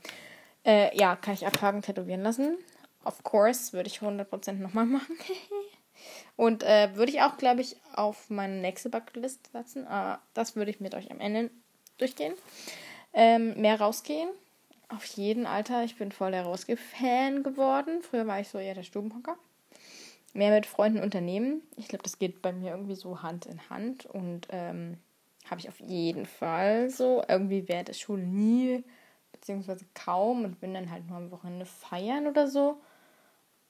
Äh, 0.65 0.95
ja, 0.97 1.15
kann 1.15 1.33
ich 1.33 1.45
abhaken, 1.45 1.81
tätowieren 1.81 2.21
lassen. 2.21 2.57
Of 3.03 3.23
course, 3.23 3.73
würde 3.73 3.87
ich 3.87 3.99
100% 3.99 4.53
nochmal 4.53 4.85
machen. 4.85 5.17
Und 6.35 6.63
äh, 6.63 6.95
würde 6.95 7.11
ich 7.11 7.21
auch, 7.21 7.37
glaube 7.37 7.61
ich, 7.61 7.75
auf 7.93 8.29
meine 8.29 8.55
nächste 8.55 8.89
Bucketlist 8.89 9.51
setzen. 9.51 9.85
Äh, 9.85 10.17
das 10.33 10.55
würde 10.55 10.71
ich 10.71 10.79
mit 10.79 10.95
euch 10.95 11.11
am 11.11 11.19
Ende 11.19 11.49
durchgehen. 11.97 12.33
Ähm, 13.13 13.59
mehr 13.59 13.79
rausgehen. 13.79 14.29
Auf 14.89 15.03
jeden 15.05 15.45
Alter. 15.45 15.83
Ich 15.83 15.97
bin 15.97 16.11
voll 16.11 16.31
der 16.31 16.43
Rausgeh-Fan 16.43 17.43
geworden. 17.43 18.01
Früher 18.01 18.27
war 18.27 18.39
ich 18.39 18.49
so 18.49 18.57
eher 18.57 18.73
der 18.73 18.83
Stubenhocker. 18.83 19.37
Mehr 20.33 20.51
mit 20.51 20.65
Freunden 20.65 21.01
unternehmen. 21.01 21.61
Ich 21.75 21.87
glaube, 21.87 22.03
das 22.03 22.19
geht 22.19 22.41
bei 22.41 22.51
mir 22.51 22.71
irgendwie 22.71 22.95
so 22.95 23.21
Hand 23.21 23.45
in 23.45 23.69
Hand. 23.69 24.05
Und 24.05 24.47
ähm, 24.51 24.97
habe 25.49 25.59
ich 25.59 25.69
auf 25.69 25.79
jeden 25.79 26.25
Fall 26.25 26.89
so. 26.89 27.23
Irgendwie 27.27 27.67
während 27.67 27.89
der 27.89 27.93
Schule 27.93 28.23
nie, 28.23 28.83
beziehungsweise 29.39 29.85
kaum. 29.93 30.45
Und 30.45 30.59
bin 30.59 30.73
dann 30.73 30.91
halt 30.91 31.07
nur 31.07 31.17
am 31.17 31.31
Wochenende 31.31 31.65
feiern 31.65 32.27
oder 32.27 32.47
so. 32.47 32.79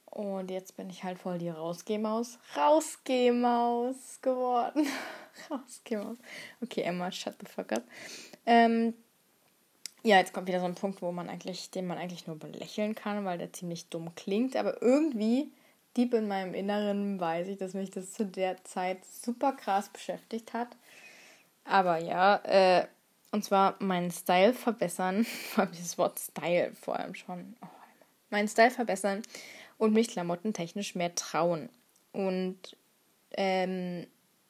Und 0.05 0.49
jetzt 0.49 0.75
bin 0.75 0.89
ich 0.89 1.03
halt 1.03 1.19
voll 1.19 1.37
die 1.37 1.49
Rausgehmaus. 1.49 2.39
Rausgehmaus 2.55 4.19
geworden. 4.21 4.87
Rausgehmaus. 5.51 6.17
Okay, 6.61 6.81
Emma, 6.81 7.11
shut 7.11 7.35
the 7.39 7.45
fuck 7.45 7.71
up. 7.71 7.83
Ähm, 8.45 8.93
ja, 10.01 10.17
jetzt 10.17 10.33
kommt 10.33 10.47
wieder 10.47 10.59
so 10.59 10.65
ein 10.65 10.75
Punkt, 10.75 11.01
wo 11.01 11.11
man 11.11 11.29
eigentlich, 11.29 11.69
den 11.71 11.85
man 11.85 11.97
eigentlich 11.97 12.25
nur 12.25 12.37
belächeln 12.37 12.95
kann, 12.95 13.25
weil 13.25 13.37
der 13.37 13.53
ziemlich 13.53 13.89
dumm 13.89 14.15
klingt. 14.15 14.55
Aber 14.55 14.81
irgendwie, 14.81 15.51
deep 15.95 16.13
in 16.13 16.27
meinem 16.27 16.53
Inneren, 16.53 17.19
weiß 17.19 17.47
ich, 17.47 17.57
dass 17.57 17.73
mich 17.73 17.91
das 17.91 18.13
zu 18.13 18.25
der 18.25 18.63
Zeit 18.63 19.05
super 19.05 19.51
krass 19.51 19.89
beschäftigt 19.89 20.53
hat. 20.53 20.69
Aber 21.65 21.99
ja, 21.99 22.37
äh, 22.45 22.87
und 23.31 23.43
zwar 23.43 23.75
meinen 23.79 24.11
Style 24.11 24.53
verbessern. 24.53 25.25
Vor 25.53 25.63
allem 25.63 25.71
dieses 25.73 25.97
Wort 25.97 26.19
Style 26.19 26.73
vor 26.75 26.97
allem 26.97 27.15
schon. 27.15 27.55
Oh, 27.61 27.67
meinen 28.29 28.47
Style 28.47 28.71
verbessern 28.71 29.23
und 29.77 29.93
mich 29.93 30.09
klamottentechnisch 30.09 30.95
mehr 30.95 31.15
trauen. 31.15 31.69
Und 32.11 32.77
ähm, 33.31 34.07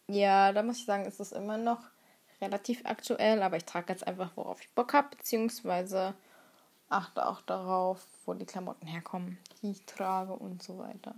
ja, 0.08 0.52
da 0.54 0.64
muss 0.64 0.80
ich 0.80 0.86
sagen, 0.86 1.06
ist 1.06 1.20
es 1.20 1.32
immer 1.32 1.58
noch 1.58 1.82
relativ 2.42 2.82
aktuell, 2.86 3.44
aber 3.44 3.58
ich 3.58 3.66
trage 3.66 3.92
jetzt 3.92 4.08
einfach, 4.08 4.32
worauf 4.36 4.62
ich 4.62 4.70
Bock 4.72 4.94
habe, 4.94 5.16
beziehungsweise 5.16 6.14
achte 6.90 7.26
auch 7.26 7.42
darauf, 7.42 8.06
wo 8.26 8.34
die 8.34 8.46
Klamotten 8.46 8.88
herkommen, 8.88 9.38
die 9.62 9.72
ich 9.72 9.86
trage 9.86 10.34
und 10.34 10.64
so 10.64 10.80
weiter. 10.80 11.14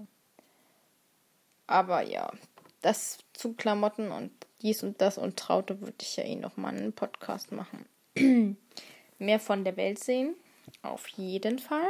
Aber 1.67 2.01
ja, 2.01 2.31
das 2.81 3.19
zu 3.33 3.53
Klamotten 3.53 4.11
und 4.11 4.31
dies 4.61 4.83
und 4.83 5.01
das 5.01 5.17
und 5.17 5.37
Traute 5.37 5.81
würde 5.81 5.95
ich 6.01 6.17
ja 6.17 6.23
eh 6.23 6.35
nochmal 6.35 6.75
einen 6.75 6.93
Podcast 6.93 7.51
machen. 7.51 7.85
Mehr 9.19 9.39
von 9.39 9.63
der 9.63 9.77
Welt 9.77 10.03
sehen, 10.03 10.35
auf 10.81 11.07
jeden 11.09 11.59
Fall. 11.59 11.89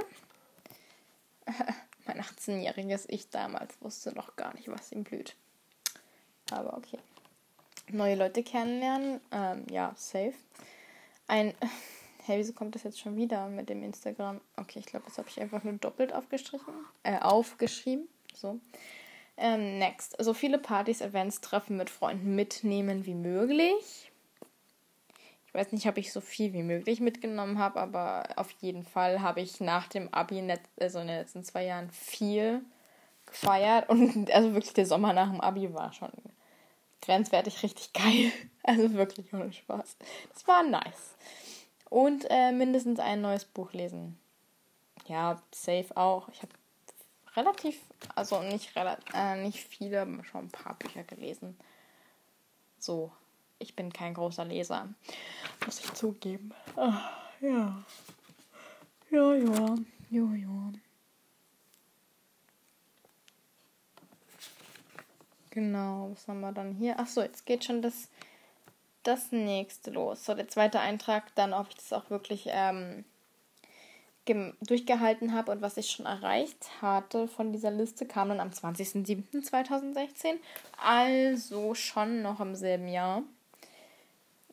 Mein 2.06 2.22
18-jähriges 2.22 3.06
Ich 3.08 3.30
damals 3.30 3.80
wusste 3.82 4.14
noch 4.14 4.36
gar 4.36 4.54
nicht, 4.56 4.70
was 4.70 4.92
ihm 4.92 5.04
blüht. 5.04 5.36
Aber 6.52 6.78
okay. 6.78 7.00
Neue 7.90 8.16
Leute 8.16 8.44
kennenlernen, 8.44 9.22
ähm, 9.32 9.66
ja, 9.70 9.94
safe. 9.96 10.34
Ein. 11.28 11.54
Hey, 12.24 12.38
wieso 12.38 12.54
kommt 12.54 12.76
das 12.76 12.84
jetzt 12.84 13.00
schon 13.00 13.18
wieder 13.18 13.48
mit 13.48 13.68
dem 13.68 13.82
Instagram? 13.82 14.42
Okay, 14.56 14.78
ich 14.78 14.86
glaube, 14.86 15.06
das 15.08 15.18
habe 15.18 15.28
ich 15.28 15.42
einfach 15.42 15.64
nur 15.64 15.74
doppelt 15.74 16.14
aufgestrichen. 16.14 16.72
Äh, 17.02 17.18
aufgeschrieben. 17.18 18.08
So. 18.36 18.60
Ähm, 19.38 19.80
next. 19.80 20.16
So 20.20 20.34
viele 20.34 20.60
Partys, 20.60 21.02
Events, 21.02 21.42
Treffen 21.42 21.78
mit 21.78 21.90
Freunden 21.90 22.36
mitnehmen 22.36 23.06
wie 23.06 23.16
möglich. 23.16 24.12
Ich 25.48 25.54
weiß 25.54 25.74
nicht, 25.74 25.88
ob 25.88 25.98
ich 25.98 26.14
so 26.14 26.22
viel 26.22 26.54
wie 26.54 26.64
möglich 26.64 27.02
mitgenommen 27.02 27.60
habe, 27.60 27.82
aber 27.82 28.24
auf 28.38 28.52
jeden 28.62 28.86
Fall 28.86 29.22
habe 29.22 29.42
ich 29.42 29.60
nach 29.60 29.88
dem 29.88 30.14
Abi, 30.14 30.42
also 30.80 31.00
in 31.00 31.08
den 31.08 31.18
letzten 31.18 31.44
zwei 31.44 31.66
Jahren, 31.66 31.92
viel 31.92 32.62
gefeiert. 33.26 33.90
Und 33.90 34.32
also 34.34 34.54
wirklich 34.54 34.74
der 34.74 34.86
Sommer 34.86 35.12
nach 35.12 35.30
dem 35.30 35.42
Abi 35.42 35.74
war 35.74 35.92
schon 35.92 36.12
grenzwertig 37.02 37.64
richtig 37.64 37.92
geil. 37.94 38.32
Also 38.64 38.94
wirklich 38.94 39.34
ohne 39.34 39.52
Spaß. 39.52 39.98
Das 40.34 40.48
war 40.48 40.64
nice. 40.64 41.16
Und 41.90 42.26
äh, 42.30 42.52
mindestens 42.52 43.00
ein 43.00 43.22
neues 43.22 43.44
Buch 43.44 43.74
lesen. 43.74 44.18
Ja, 45.08 45.42
safe 45.52 45.98
auch. 45.98 46.30
Ich 46.30 46.42
habe 46.42 46.54
relativ, 47.36 47.80
also 48.16 48.42
nicht, 48.42 48.72
äh, 49.14 49.36
nicht 49.42 49.60
viele, 49.60 50.06
schon 50.24 50.46
ein 50.46 50.52
paar 50.52 50.76
Bücher 50.76 51.04
gelesen. 51.04 51.58
So, 52.80 53.12
ich 53.60 53.76
bin 53.76 53.94
kein 53.94 54.14
großer 54.14 54.46
Leser. 54.46 54.90
Muss 55.66 55.80
ich 55.80 55.94
zugeben. 55.94 56.54
Ach, 56.76 57.12
ja. 57.40 57.84
Ja, 59.10 59.34
ja. 59.34 59.76
Ja, 60.10 60.34
ja. 60.34 60.72
Genau, 65.52 66.12
was 66.12 66.28
haben 66.28 66.40
wir 66.40 66.54
dann 66.54 66.74
hier? 66.74 66.98
Achso, 66.98 67.22
jetzt 67.22 67.46
geht 67.46 67.66
schon 67.66 67.82
das, 67.82 68.10
das 69.04 69.32
nächste 69.32 69.92
los. 69.92 70.26
So, 70.26 70.34
der 70.34 70.48
zweite 70.48 70.80
Eintrag, 70.80 71.36
dann, 71.36 71.54
ob 71.54 71.68
ich 71.70 71.76
das 71.76 71.92
auch 71.94 72.10
wirklich 72.10 72.46
ähm, 72.48 73.04
durchgehalten 74.26 75.34
habe 75.34 75.52
und 75.52 75.62
was 75.62 75.78
ich 75.78 75.90
schon 75.92 76.06
erreicht 76.06 76.82
hatte 76.82 77.28
von 77.28 77.52
dieser 77.52 77.72
Liste, 77.72 78.06
kam 78.06 78.30
dann 78.30 78.40
am 78.40 78.50
20.07.2016. 78.50 80.36
Also 80.84 81.74
schon 81.74 82.22
noch 82.22 82.40
im 82.40 82.56
selben 82.56 82.88
Jahr. 82.88 83.24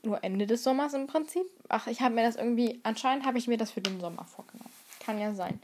Nur 0.03 0.23
Ende 0.25 0.47
des 0.47 0.63
Sommers 0.63 0.95
im 0.95 1.07
Prinzip. 1.07 1.45
Ach, 1.69 1.87
ich 1.87 2.01
habe 2.01 2.15
mir 2.15 2.23
das 2.23 2.37
irgendwie, 2.37 2.81
anscheinend 2.83 3.27
habe 3.27 3.39
ich 3.39 3.49
mir 3.49 3.59
das 3.59 3.71
für 3.71 3.81
den 3.81 4.01
Sommer 4.01 4.25
vorgenommen. 4.25 4.73
Kann 5.01 5.19
ja 5.19 5.35
sein. 5.35 5.61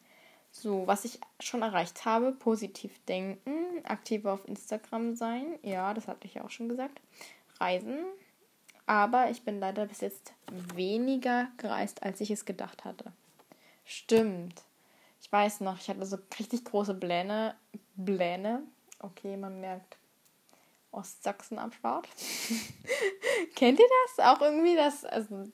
So, 0.51 0.87
was 0.87 1.05
ich 1.05 1.19
schon 1.41 1.63
erreicht 1.63 2.05
habe, 2.05 2.33
positiv 2.33 2.93
denken, 3.07 3.85
aktiv 3.85 4.25
auf 4.25 4.47
Instagram 4.47 5.17
sein, 5.17 5.59
ja, 5.63 5.95
das 5.95 6.07
hatte 6.07 6.27
ich 6.27 6.35
ja 6.35 6.45
auch 6.45 6.51
schon 6.51 6.69
gesagt. 6.69 7.01
Reisen, 7.59 7.99
aber 8.87 9.31
ich 9.31 9.43
bin 9.43 9.59
leider 9.59 9.87
bis 9.87 10.01
jetzt 10.01 10.33
weniger 10.75 11.49
gereist, 11.57 12.03
als 12.03 12.21
ich 12.21 12.31
es 12.31 12.45
gedacht 12.45 12.85
hatte. 12.85 13.13
Stimmt. 13.85 14.63
Ich 15.21 15.31
weiß 15.31 15.61
noch, 15.61 15.79
ich 15.79 15.89
hatte 15.89 16.05
so 16.05 16.19
richtig 16.39 16.65
große 16.65 16.95
Pläne. 16.95 17.55
Pläne. 18.03 18.63
Okay, 18.99 19.37
man 19.37 19.61
merkt 19.61 19.97
Ostsachsen 20.91 21.59
am 21.59 21.73
Start. 21.73 22.09
Kennt 23.55 23.79
ihr 23.79 23.89
das? 24.17 24.27
Auch 24.27 24.41
irgendwie, 24.41 24.77
das, 24.77 25.05
also, 25.05 25.45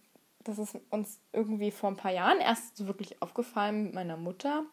das 0.44 0.58
ist 0.58 0.76
uns 0.90 1.20
irgendwie 1.32 1.70
vor 1.70 1.90
ein 1.90 1.96
paar 1.96 2.12
Jahren 2.12 2.40
erst 2.40 2.76
so 2.76 2.86
wirklich 2.86 3.20
aufgefallen 3.22 3.84
mit 3.84 3.94
meiner 3.94 4.16
Mutter. 4.16 4.64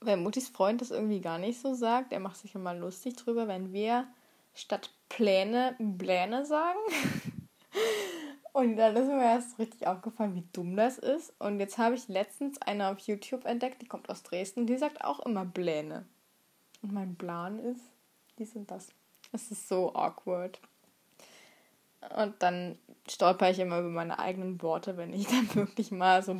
Weil 0.00 0.18
Muttis 0.18 0.48
Freund 0.48 0.80
das 0.80 0.90
irgendwie 0.90 1.20
gar 1.20 1.38
nicht 1.38 1.60
so 1.60 1.74
sagt. 1.74 2.12
Er 2.12 2.20
macht 2.20 2.36
sich 2.36 2.54
immer 2.54 2.74
lustig 2.74 3.16
drüber, 3.16 3.48
wenn 3.48 3.72
wir 3.72 4.06
statt 4.54 4.90
Pläne 5.08 5.76
Pläne 5.98 6.44
sagen. 6.44 6.78
Und 8.56 8.76
dann 8.78 8.96
ist 8.96 9.08
mir 9.08 9.22
erst 9.22 9.58
richtig 9.58 9.86
aufgefallen, 9.86 10.34
wie 10.34 10.48
dumm 10.54 10.76
das 10.76 10.96
ist. 10.96 11.34
Und 11.38 11.60
jetzt 11.60 11.76
habe 11.76 11.94
ich 11.94 12.08
letztens 12.08 12.56
eine 12.62 12.88
auf 12.88 13.00
YouTube 13.00 13.44
entdeckt, 13.44 13.82
die 13.82 13.86
kommt 13.86 14.08
aus 14.08 14.22
Dresden, 14.22 14.66
die 14.66 14.78
sagt 14.78 15.04
auch 15.04 15.20
immer 15.26 15.44
Pläne. 15.44 16.06
Und 16.80 16.94
mein 16.94 17.16
Plan 17.16 17.58
ist, 17.58 17.82
dies 18.38 18.56
und 18.56 18.70
das. 18.70 18.88
Es 19.30 19.50
ist 19.50 19.68
so 19.68 19.94
awkward. 19.94 20.58
Und 22.16 22.42
dann 22.42 22.78
stolper 23.06 23.50
ich 23.50 23.58
immer 23.58 23.80
über 23.80 23.90
meine 23.90 24.18
eigenen 24.18 24.62
Worte, 24.62 24.96
wenn 24.96 25.12
ich 25.12 25.26
dann 25.26 25.54
wirklich 25.54 25.90
mal 25.90 26.22
so 26.22 26.34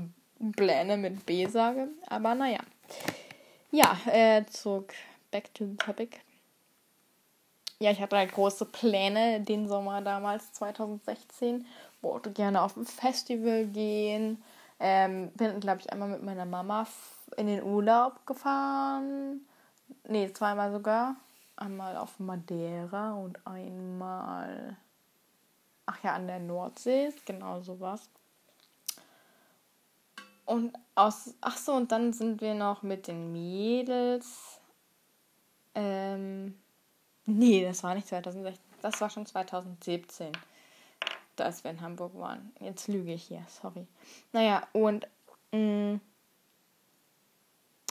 Pläne 0.57 0.97
mit 0.97 1.27
B 1.27 1.45
sage. 1.45 1.89
Aber 2.07 2.35
naja. 2.35 2.61
Ja, 3.71 3.95
äh, 4.07 4.47
zurück. 4.47 4.95
Back 5.31 5.53
to 5.53 5.67
the 5.67 5.77
topic 5.77 6.21
ja, 7.79 7.91
ich 7.91 8.01
hatte 8.01 8.17
halt 8.17 8.33
große 8.33 8.65
Pläne 8.67 9.41
den 9.41 9.69
Sommer 9.69 10.01
damals, 10.01 10.53
2016. 10.53 11.67
Wollte 12.13 12.33
gerne 12.33 12.63
auf 12.63 12.77
ein 12.77 12.87
Festival 12.87 13.67
gehen. 13.67 14.43
Ähm, 14.79 15.31
bin, 15.33 15.61
glaube 15.61 15.81
ich, 15.81 15.93
einmal 15.93 16.09
mit 16.09 16.23
meiner 16.23 16.45
Mama 16.45 16.87
in 17.37 17.47
den 17.47 17.63
Urlaub 17.63 18.27
gefahren. 18.27 19.47
Nee, 20.05 20.33
zweimal 20.33 20.73
sogar. 20.73 21.17
Einmal 21.57 21.97
auf 21.97 22.19
Madeira 22.19 23.15
und 23.15 23.45
einmal. 23.47 24.77
Ach 25.87 26.03
ja, 26.03 26.15
an 26.15 26.27
der 26.27 26.41
Nordsee. 26.41 27.13
Genau 27.25 27.61
sowas. 27.61 28.09
Und 30.45 30.77
aus. 30.95 31.35
Ach 31.41 31.57
so, 31.57 31.73
und 31.73 31.91
dann 31.93 32.13
sind 32.13 32.41
wir 32.41 32.55
noch 32.55 32.83
mit 32.83 33.09
den 33.09 33.33
Mädels. 33.33 34.61
Ähm 35.75 36.55
Nee, 37.27 37.65
das 37.65 37.83
war 37.83 37.95
nicht 37.95 38.07
2016. 38.07 38.65
Das 38.83 39.01
war 39.01 39.11
schon 39.11 39.27
2017, 39.27 40.31
dass 41.37 41.65
wir 41.65 41.71
in 41.71 41.81
Hamburg 41.81 42.15
waren. 42.19 42.53
Jetzt 42.61 42.89
lüge 42.89 43.13
ich 43.13 43.25
hier, 43.25 43.45
sorry. 43.49 43.87
Naja, 44.33 44.67
und. 44.73 45.07
Mh, 45.53 45.95
mm, 45.95 46.01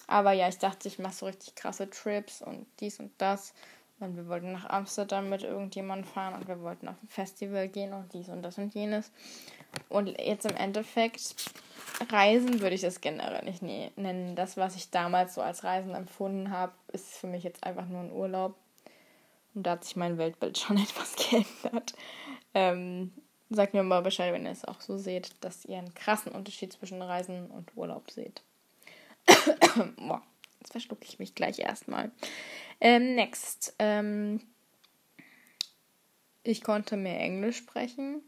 aber 0.07 0.33
ja, 0.33 0.47
ich 0.47 0.59
dachte, 0.59 0.87
ich 0.87 0.99
mache 0.99 1.13
so 1.13 1.25
richtig 1.25 1.55
krasse 1.55 1.89
Trips 1.89 2.41
und 2.41 2.67
dies 2.79 2.99
und 2.99 3.11
das. 3.17 3.53
Und 3.99 4.17
wir 4.17 4.27
wollten 4.27 4.51
nach 4.51 4.69
Amsterdam 4.69 5.29
mit 5.29 5.43
irgendjemandem 5.43 6.09
fahren 6.09 6.35
und 6.35 6.47
wir 6.47 6.61
wollten 6.61 6.89
auf 6.89 7.01
ein 7.01 7.07
Festival 7.07 7.69
gehen 7.69 7.93
und 7.93 8.13
dies 8.13 8.27
und 8.27 8.43
das 8.43 8.57
und 8.57 8.73
jenes. 8.75 9.11
Und 9.87 10.19
jetzt 10.19 10.45
im 10.45 10.55
Endeffekt, 10.57 11.35
Reisen 12.09 12.59
würde 12.59 12.75
ich 12.75 12.81
das 12.81 12.99
generell 12.99 13.43
nicht 13.45 13.61
nennen. 13.61 14.35
Das, 14.35 14.57
was 14.57 14.75
ich 14.75 14.91
damals 14.91 15.35
so 15.35 15.41
als 15.41 15.63
Reisen 15.63 15.95
empfunden 15.95 16.51
habe, 16.51 16.73
ist 16.91 17.15
für 17.15 17.27
mich 17.27 17.43
jetzt 17.43 17.63
einfach 17.63 17.87
nur 17.87 18.01
ein 18.01 18.11
Urlaub. 18.11 18.55
Und 19.53 19.63
da 19.63 19.71
hat 19.71 19.85
sich 19.85 19.95
mein 19.95 20.17
Weltbild 20.17 20.57
schon 20.59 20.77
etwas 20.77 21.15
geändert. 21.15 21.93
Ähm, 22.53 23.13
sagt 23.49 23.73
mir 23.73 23.83
mal 23.83 24.01
Bescheid, 24.01 24.33
wenn 24.33 24.45
ihr 24.45 24.51
es 24.51 24.65
auch 24.65 24.81
so 24.81 24.97
seht, 24.97 25.31
dass 25.41 25.65
ihr 25.65 25.77
einen 25.77 25.93
krassen 25.93 26.31
Unterschied 26.31 26.73
zwischen 26.73 27.01
Reisen 27.01 27.49
und 27.51 27.75
Urlaub 27.75 28.11
seht. 28.11 28.41
Boah, 29.97 30.21
jetzt 30.59 30.71
verschlucke 30.71 31.05
ich 31.05 31.19
mich 31.19 31.35
gleich 31.35 31.59
erstmal. 31.59 32.11
Ähm, 32.81 33.15
next. 33.15 33.75
Ähm, 33.79 34.41
ich 36.43 36.63
konnte 36.63 36.97
mehr 36.97 37.19
Englisch 37.19 37.57
sprechen. 37.57 38.21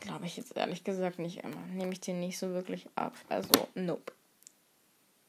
Glaube 0.00 0.26
ich 0.26 0.36
jetzt 0.36 0.56
ehrlich 0.56 0.84
gesagt 0.84 1.18
nicht 1.18 1.44
immer. 1.44 1.60
Nehme 1.72 1.92
ich 1.92 2.00
den 2.00 2.20
nicht 2.20 2.38
so 2.38 2.50
wirklich 2.50 2.86
ab. 2.96 3.14
Also, 3.28 3.68
nope 3.74 4.12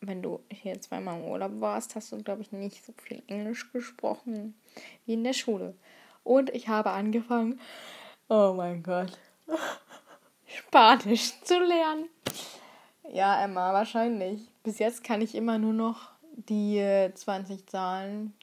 wenn 0.02 0.22
du 0.22 0.44
hier 0.52 0.82
zweimal 0.82 1.20
im 1.20 1.26
Urlaub 1.26 1.52
warst, 1.62 1.96
hast 1.96 2.12
du, 2.12 2.18
glaube 2.18 2.42
ich, 2.42 2.52
nicht 2.52 2.84
so 2.84 2.94
viel 3.04 3.22
Englisch 3.28 3.72
gesprochen 3.72 4.56
wie 5.06 5.14
in 5.14 5.24
der 5.24 5.34
Schule. 5.34 5.76
Und 6.24 6.50
ich 6.50 6.68
habe 6.68 6.90
angefangen, 6.90 7.60
oh 8.32 8.54
mein 8.56 8.82
Gott, 8.82 9.18
Spanisch 10.48 11.34
zu 11.44 11.60
lernen. 11.60 12.08
Ja, 13.12 13.44
Emma, 13.44 13.74
wahrscheinlich. 13.74 14.50
Bis 14.64 14.80
jetzt 14.80 15.04
kann 15.04 15.22
ich 15.22 15.36
immer 15.36 15.58
nur 15.58 15.74
noch 15.74 16.12
die 16.38 17.10
20 17.14 17.68
Zahlen, 17.68 18.34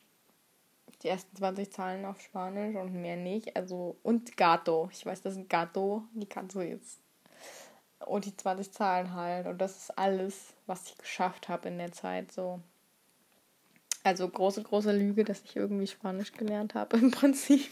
die 1.02 1.08
ersten 1.08 1.34
20 1.34 1.72
Zahlen 1.72 2.04
auf 2.04 2.20
Spanisch 2.20 2.76
und 2.76 2.92
mehr 2.92 3.16
nicht. 3.16 3.56
Also, 3.56 3.96
und 4.02 4.36
Gato. 4.36 4.90
Ich 4.92 5.06
weiß, 5.06 5.22
das 5.22 5.36
ist 5.36 5.48
Gato, 5.48 6.02
die 6.12 6.26
kannst 6.26 6.54
du 6.54 6.60
jetzt 6.60 7.00
und 8.04 8.26
die 8.26 8.36
20 8.36 8.72
Zahlen 8.72 9.14
halt. 9.14 9.46
Und 9.46 9.58
das 9.58 9.76
ist 9.76 9.98
alles, 9.98 10.52
was 10.66 10.90
ich 10.90 10.98
geschafft 10.98 11.48
habe 11.48 11.68
in 11.68 11.78
der 11.78 11.92
Zeit. 11.92 12.30
So. 12.30 12.60
Also 14.04 14.28
große, 14.28 14.62
große 14.62 14.92
Lüge, 14.92 15.24
dass 15.24 15.42
ich 15.44 15.56
irgendwie 15.56 15.86
Spanisch 15.86 16.32
gelernt 16.32 16.74
habe 16.74 16.96
im 16.98 17.10
Prinzip. 17.10 17.70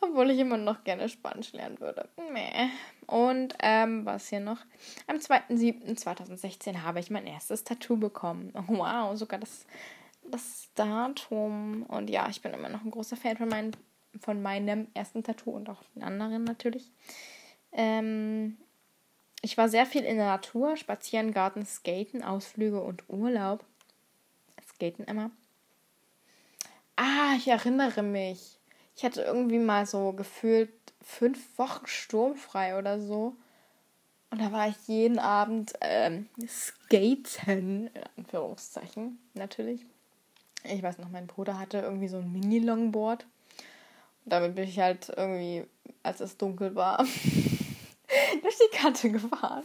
Obwohl 0.00 0.30
ich 0.30 0.38
immer 0.38 0.56
noch 0.56 0.84
gerne 0.84 1.08
Spanisch 1.08 1.52
lernen 1.52 1.80
würde. 1.80 2.08
Meh. 2.32 2.68
Und 3.06 3.54
ähm, 3.60 4.06
was 4.06 4.28
hier 4.28 4.40
noch? 4.40 4.58
Am 5.06 5.16
2.7.2016 5.16 6.82
habe 6.82 7.00
ich 7.00 7.10
mein 7.10 7.26
erstes 7.26 7.64
Tattoo 7.64 7.96
bekommen. 7.96 8.52
wow, 8.68 9.16
sogar 9.16 9.40
das, 9.40 9.66
das 10.30 10.68
Datum. 10.74 11.82
Und 11.84 12.10
ja, 12.10 12.28
ich 12.28 12.42
bin 12.42 12.52
immer 12.54 12.68
noch 12.68 12.84
ein 12.84 12.92
großer 12.92 13.16
Fan 13.16 13.36
von, 13.36 13.48
mein, 13.48 13.72
von 14.20 14.40
meinem 14.40 14.86
ersten 14.94 15.24
Tattoo 15.24 15.50
und 15.50 15.68
auch 15.68 15.82
den 15.94 16.04
anderen 16.04 16.44
natürlich. 16.44 16.92
Ähm, 17.72 18.56
ich 19.42 19.56
war 19.58 19.68
sehr 19.68 19.86
viel 19.86 20.02
in 20.02 20.16
der 20.16 20.26
Natur, 20.26 20.76
spazieren, 20.76 21.32
Garten, 21.32 21.64
Skaten, 21.64 22.22
Ausflüge 22.22 22.80
und 22.80 23.08
Urlaub. 23.08 23.64
Skaten 24.66 25.04
immer. 25.04 25.30
Ah, 26.96 27.34
ich 27.36 27.48
erinnere 27.48 28.02
mich. 28.02 28.57
Ich 28.98 29.04
hatte 29.04 29.22
irgendwie 29.22 29.60
mal 29.60 29.86
so 29.86 30.12
gefühlt 30.12 30.72
fünf 31.00 31.56
Wochen 31.56 31.86
sturmfrei 31.86 32.76
oder 32.76 33.00
so. 33.00 33.36
Und 34.30 34.40
da 34.40 34.50
war 34.50 34.66
ich 34.66 34.88
jeden 34.88 35.20
Abend 35.20 35.74
ähm, 35.80 36.28
skaten, 36.48 37.90
in 37.94 38.02
Anführungszeichen, 38.16 39.20
natürlich. 39.34 39.86
Ich 40.64 40.82
weiß 40.82 40.98
noch, 40.98 41.10
mein 41.10 41.28
Bruder 41.28 41.60
hatte 41.60 41.78
irgendwie 41.78 42.08
so 42.08 42.16
ein 42.16 42.32
Mini-Longboard. 42.32 43.24
Damit 44.24 44.56
bin 44.56 44.64
ich 44.64 44.80
halt 44.80 45.12
irgendwie, 45.16 45.64
als 46.02 46.18
es 46.18 46.36
dunkel 46.36 46.74
war, 46.74 46.98
durch 48.42 48.58
die 48.58 48.76
Kante 48.76 49.12
gefahren, 49.12 49.62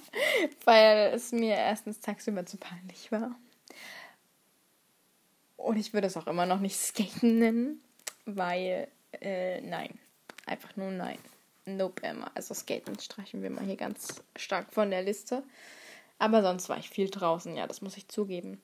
weil 0.63 1.12
es 1.12 1.32
mir 1.32 1.56
erstens 1.56 2.02
tagsüber 2.02 2.46
zu 2.46 2.58
peinlich 2.58 3.12
war. 3.12 3.32
Und 5.58 5.78
ich 5.78 5.91
würde 5.91 6.06
es 6.06 6.17
auch 6.17 6.28
immer 6.28 6.46
noch 6.46 6.60
nicht 6.60 6.78
Skaten 6.78 7.39
nennen, 7.39 7.82
weil, 8.26 8.89
äh, 9.21 9.62
nein. 9.62 9.99
Einfach 10.45 10.76
nur 10.76 10.91
nein. 10.91 11.19
Nope, 11.65 12.04
Emma. 12.04 12.30
Also 12.36 12.54
Skaten 12.54 12.99
streichen 12.99 13.41
wir 13.41 13.49
mal 13.49 13.63
hier 13.63 13.78
ganz 13.78 14.21
stark 14.36 14.73
von 14.73 14.91
der 14.91 15.04
Liste. 15.04 15.43
Aber 16.19 16.41
sonst 16.41 16.69
war 16.69 16.78
ich 16.78 16.89
viel 16.89 17.10
draußen, 17.10 17.56
ja, 17.56 17.67
das 17.67 17.82
muss 17.82 17.97
ich 17.97 18.08
zugeben. 18.08 18.62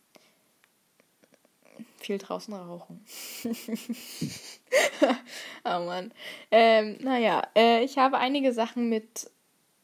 Viel 2.00 2.18
draußen 2.18 2.54
rauchen. 2.54 3.06
oh 5.66 5.80
Mann. 5.86 6.14
Ähm, 6.52 6.98
naja, 7.02 7.42
äh, 7.56 7.84
ich 7.84 7.98
habe 7.98 8.18
einige 8.18 8.54
Sachen 8.54 8.90
mit 8.90 9.30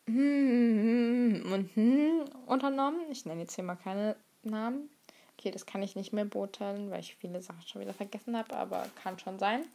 hm, 0.08 1.44
und 1.52 1.76
hm 1.76 2.26
unternommen. 2.46 3.00
Ich 3.12 3.26
nenne 3.26 3.42
jetzt 3.42 3.56
hier 3.56 3.64
mal 3.64 3.76
keine 3.76 4.16
Namen. 4.44 4.90
Okay, 5.38 5.52
das 5.52 5.66
kann 5.66 5.84
ich 5.84 5.96
nicht 5.96 6.14
mehr 6.14 6.26
beurteilen, 6.26 6.92
weil 6.92 7.02
ich 7.02 7.16
viele 7.16 7.42
Sachen 7.42 7.62
schon 7.68 7.82
wieder 7.82 7.94
vergessen 7.94 8.38
habe, 8.38 8.56
aber 8.56 8.88
kann 9.04 9.20
schon 9.20 9.40
sein. 9.40 9.66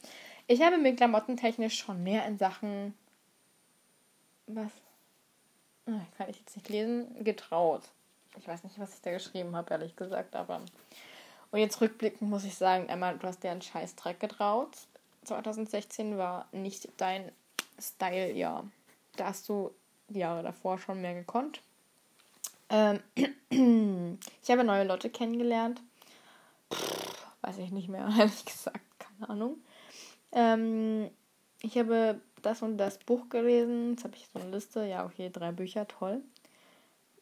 Ich 0.50 0.62
habe 0.62 0.78
mir 0.78 0.96
klamottentechnisch 0.96 1.78
schon 1.78 2.02
mehr 2.02 2.26
in 2.26 2.36
Sachen. 2.36 2.92
Was? 4.48 4.72
kann 5.86 6.28
ich 6.28 6.40
jetzt 6.40 6.56
nicht 6.56 6.68
lesen, 6.68 7.22
getraut. 7.22 7.82
Ich 8.36 8.48
weiß 8.48 8.64
nicht, 8.64 8.76
was 8.80 8.94
ich 8.94 9.00
da 9.00 9.12
geschrieben 9.12 9.54
habe, 9.54 9.72
ehrlich 9.72 9.94
gesagt, 9.94 10.34
aber. 10.34 10.60
Und 11.52 11.58
jetzt 11.60 11.80
rückblickend 11.80 12.28
muss 12.28 12.42
ich 12.42 12.56
sagen, 12.56 12.88
Emma, 12.88 13.12
du 13.12 13.28
hast 13.28 13.44
dir 13.44 13.52
einen 13.52 13.62
Scheißdreck 13.62 14.18
getraut. 14.18 14.70
2016 15.22 16.18
war 16.18 16.48
nicht 16.50 16.88
dein 16.96 17.30
Style, 17.80 18.32
ja. 18.32 18.64
Da 19.14 19.26
hast 19.26 19.48
du 19.48 19.70
die 20.08 20.18
Jahre 20.18 20.42
davor 20.42 20.78
schon 20.78 21.00
mehr 21.00 21.14
gekonnt. 21.14 21.60
Ähm, 22.70 22.98
ich 24.42 24.50
habe 24.50 24.64
neue 24.64 24.82
Leute 24.82 25.10
kennengelernt. 25.10 25.80
Pff, 26.74 27.24
weiß 27.42 27.58
ich 27.58 27.70
nicht 27.70 27.88
mehr, 27.88 28.08
ehrlich 28.18 28.44
gesagt, 28.44 28.80
keine 28.98 29.28
Ahnung. 29.30 29.56
Ähm, 30.32 31.10
ich 31.62 31.76
habe 31.76 32.20
das 32.42 32.62
und 32.62 32.78
das 32.78 32.98
Buch 32.98 33.28
gelesen. 33.28 33.92
Jetzt 33.92 34.04
habe 34.04 34.16
ich 34.16 34.26
so 34.32 34.38
eine 34.38 34.50
Liste. 34.50 34.84
Ja, 34.84 35.04
okay, 35.04 35.30
drei 35.30 35.52
Bücher, 35.52 35.86
toll. 35.86 36.22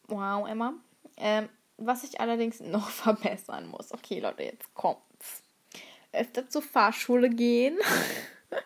Wow, 0.06 0.48
Emma. 0.48 0.74
Ähm, 1.16 1.48
was 1.76 2.04
ich 2.04 2.20
allerdings 2.20 2.60
noch 2.60 2.88
verbessern 2.88 3.68
muss. 3.68 3.92
Okay, 3.92 4.20
Leute, 4.20 4.44
jetzt 4.44 4.72
kommt's. 4.74 5.42
Öfter 6.12 6.48
zur 6.48 6.62
Fahrschule 6.62 7.28
gehen. 7.28 7.78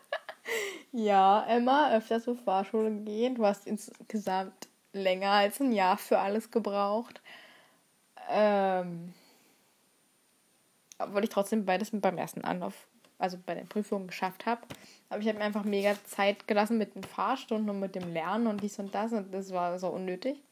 ja, 0.92 1.44
Emma, 1.48 1.92
öfter 1.92 2.20
zur 2.20 2.37
Fahrschule 2.37 2.90
gehen. 2.90 3.35
Du 3.35 3.44
hast 3.44 3.66
insgesamt 3.66 4.68
länger 4.92 5.31
als 5.31 5.61
ein 5.61 5.72
Jahr 5.72 5.98
für 5.98 6.18
alles 6.18 6.50
gebraucht. 6.50 7.20
Ähm, 8.31 9.12
obwohl 10.98 11.24
ich 11.24 11.31
trotzdem 11.31 11.64
beides 11.64 11.90
beim 11.92 12.16
ersten 12.16 12.44
Anlauf, 12.44 12.87
also 13.22 13.38
bei 13.46 13.54
der 13.54 13.62
Prüfung 13.62 14.08
geschafft 14.08 14.46
habe. 14.46 14.62
Aber 15.08 15.20
ich 15.20 15.28
habe 15.28 15.38
mir 15.38 15.44
einfach 15.44 15.64
mega 15.64 15.94
Zeit 16.04 16.48
gelassen 16.48 16.76
mit 16.76 16.94
den 16.94 17.04
Fahrstunden 17.04 17.70
und 17.70 17.80
mit 17.80 17.94
dem 17.94 18.12
Lernen 18.12 18.48
und 18.48 18.62
dies 18.62 18.78
und 18.78 18.94
das 18.94 19.12
und 19.12 19.32
das 19.32 19.52
war 19.52 19.78
so 19.78 19.88
unnötig. 19.88 20.42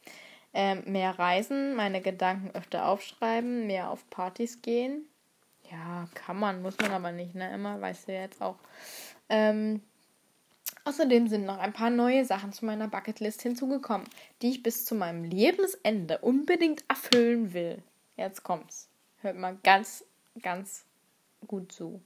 Ähm, 0.53 0.83
mehr 0.85 1.17
reisen, 1.17 1.75
meine 1.75 2.01
Gedanken 2.01 2.51
öfter 2.55 2.87
aufschreiben, 2.87 3.67
mehr 3.67 3.89
auf 3.89 4.09
Partys 4.09 4.61
gehen. 4.61 5.05
Ja, 5.69 6.07
kann 6.13 6.37
man, 6.37 6.61
muss 6.61 6.77
man 6.77 6.91
aber 6.91 7.11
nicht, 7.11 7.35
ne? 7.35 7.53
Immer, 7.53 7.79
weißt 7.79 8.07
du 8.07 8.13
jetzt 8.13 8.41
auch. 8.41 8.57
Ähm, 9.29 9.81
außerdem 10.83 11.27
sind 11.27 11.45
noch 11.45 11.57
ein 11.57 11.71
paar 11.71 11.89
neue 11.89 12.25
Sachen 12.25 12.51
zu 12.51 12.65
meiner 12.65 12.89
Bucketlist 12.89 13.41
hinzugekommen, 13.41 14.07
die 14.41 14.49
ich 14.49 14.63
bis 14.63 14.83
zu 14.85 14.95
meinem 14.95 15.23
Lebensende 15.23 16.17
unbedingt 16.19 16.83
erfüllen 16.89 17.53
will. 17.53 17.81
Jetzt 18.17 18.43
kommt's. 18.43 18.89
Hört 19.21 19.37
mal 19.37 19.57
ganz, 19.63 20.03
ganz 20.41 20.83
gut 21.47 21.71
zu 21.71 22.01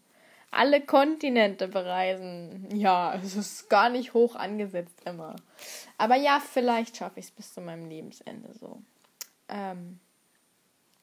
alle 0.56 0.82
Kontinente 0.82 1.68
bereisen. 1.68 2.70
Ja, 2.76 3.16
es 3.16 3.36
ist 3.36 3.70
gar 3.70 3.90
nicht 3.90 4.14
hoch 4.14 4.36
angesetzt 4.36 5.02
immer. 5.06 5.36
Aber 5.98 6.16
ja, 6.16 6.40
vielleicht 6.40 6.98
schaffe 6.98 7.20
ich 7.20 7.28
es 7.28 7.32
bis 7.32 7.54
zu 7.54 7.62
meinem 7.62 7.88
Lebensende 7.88 8.54
so. 8.54 8.82
Ähm, 9.50 10.00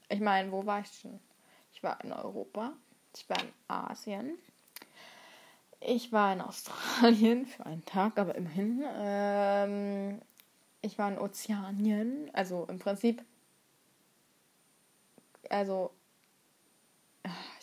ich 0.08 0.20
meine, 0.20 0.50
wo 0.52 0.66
war 0.66 0.80
ich 0.80 0.88
schon? 1.00 1.20
Ich 1.72 1.82
war 1.82 2.02
in 2.04 2.12
Europa, 2.12 2.72
ich 3.14 3.28
war 3.28 3.40
in 3.40 3.52
Asien, 3.68 4.38
ich 5.80 6.12
war 6.12 6.32
in 6.32 6.40
Australien 6.40 7.46
für 7.46 7.66
einen 7.66 7.84
Tag, 7.84 8.18
aber 8.18 8.34
immerhin. 8.34 8.84
Ähm, 8.94 10.22
ich 10.80 10.98
war 10.98 11.10
in 11.10 11.18
Ozeanien, 11.18 12.30
also 12.32 12.66
im 12.68 12.78
Prinzip, 12.78 13.24
also 15.48 15.92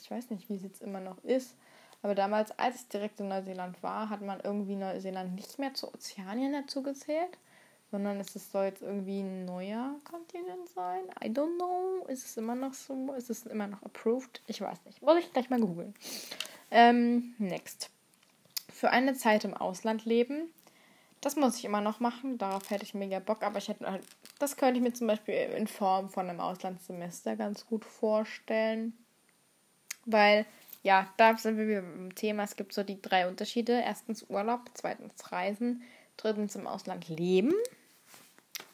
ich 0.02 0.10
weiß 0.10 0.32
nicht, 0.32 0.50
wie 0.50 0.56
es 0.56 0.64
jetzt 0.64 0.82
immer 0.82 1.00
noch 1.00 1.24
ist. 1.24 1.56
Aber 2.02 2.16
damals, 2.16 2.58
als 2.58 2.78
ich 2.82 2.88
direkt 2.88 3.20
in 3.20 3.28
Neuseeland 3.28 3.82
war, 3.84 4.10
hat 4.10 4.22
man 4.22 4.40
irgendwie 4.42 4.76
Neuseeland 4.76 5.36
nicht 5.36 5.60
mehr 5.60 5.74
zu 5.74 5.94
Ozeanien 5.94 6.54
dazu 6.54 6.82
gezählt, 6.82 7.38
sondern 7.92 8.20
es 8.20 8.34
soll 8.34 8.66
jetzt 8.66 8.82
irgendwie 8.82 9.22
ein 9.22 9.46
neuer 9.46 9.96
Kontinent 10.10 10.70
sein. 10.70 11.04
I 11.24 11.28
don't 11.28 11.56
know. 11.58 12.06
Ist 12.08 12.26
es 12.26 12.38
immer 12.38 12.56
noch 12.56 12.74
so? 12.74 13.14
Ist 13.14 13.30
es 13.30 13.46
immer 13.46 13.68
noch 13.68 13.82
approved? 13.84 14.42
Ich 14.48 14.62
weiß 14.62 14.86
nicht. 14.86 15.02
Muss 15.02 15.20
ich 15.20 15.34
gleich 15.34 15.50
mal 15.50 15.60
googeln. 15.60 15.94
Ähm, 16.72 17.36
next. 17.38 17.90
Für 18.72 18.92
eine 18.92 19.16
Zeit 19.16 19.44
im 19.44 19.56
Ausland 19.56 20.06
leben. 20.06 20.54
Das 21.20 21.36
muss 21.36 21.58
ich 21.58 21.66
immer 21.66 21.82
noch 21.82 22.00
machen. 22.00 22.38
Darauf 22.38 22.70
hätte 22.70 22.84
ich 22.84 22.94
mega 22.94 23.20
Bock. 23.20 23.44
Aber 23.44 23.58
ich 23.58 23.68
hätte 23.68 23.90
halt, 23.90 24.06
das 24.38 24.56
könnte 24.56 24.78
ich 24.78 24.84
mir 24.84 24.94
zum 24.94 25.08
Beispiel 25.08 25.34
in 25.34 25.68
Form 25.68 26.10
von 26.10 26.30
einem 26.30 26.40
Auslandssemester 26.40 27.36
ganz 27.36 27.66
gut 27.66 27.84
vorstellen. 27.84 28.94
Weil 30.06 30.46
ja, 30.82 31.12
da 31.18 31.38
sind 31.38 31.58
wir 31.58 31.68
wieder 31.68 31.82
beim 31.82 32.16
Thema. 32.16 32.44
Es 32.44 32.56
gibt 32.56 32.74
so 32.74 32.84
die 32.84 33.02
drei 33.02 33.28
Unterschiede. 33.28 33.82
Erstens 33.82 34.24
Urlaub, 34.30 34.62
zweitens 34.74 35.32
Reisen, 35.32 35.84
drittens 36.18 36.56
im 36.56 36.68
Ausland 36.68 37.10
leben. 37.10 37.54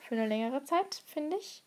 Für 0.01 0.15
eine 0.15 0.27
längere 0.27 0.63
Zeit, 0.63 1.01
finde 1.07 1.37
ich. 1.37 1.63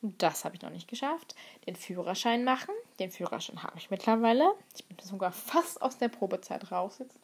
Und 0.00 0.22
das 0.22 0.44
habe 0.44 0.56
ich 0.56 0.62
noch 0.62 0.70
nicht 0.70 0.88
geschafft. 0.88 1.34
Den 1.66 1.76
Führerschein 1.76 2.42
machen. 2.42 2.74
Den 2.98 3.10
Führerschein 3.10 3.62
habe 3.62 3.78
ich 3.78 3.90
mittlerweile. 3.90 4.54
Ich 4.74 4.84
bin 4.86 4.98
sogar 4.98 5.30
fast 5.30 5.80
aus 5.82 5.98
der 5.98 6.08
Probezeit 6.08 6.72
raus 6.72 6.98
jetzt. 6.98 7.16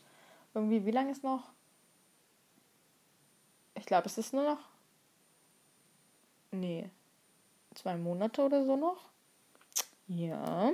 Irgendwie, 0.55 0.85
wie 0.85 0.91
lange 0.91 1.11
ist 1.11 1.25
noch? 1.25 1.51
Ich 3.75 3.87
glaube, 3.87 4.07
es 4.07 4.19
ist 4.19 4.33
nur 4.33 4.45
noch. 4.45 4.61
Nee. 6.51 6.91
Zwei 7.75 7.97
Monate 7.97 8.43
oder 8.43 8.65
so 8.65 8.77
noch. 8.77 9.09
Ja. 10.07 10.73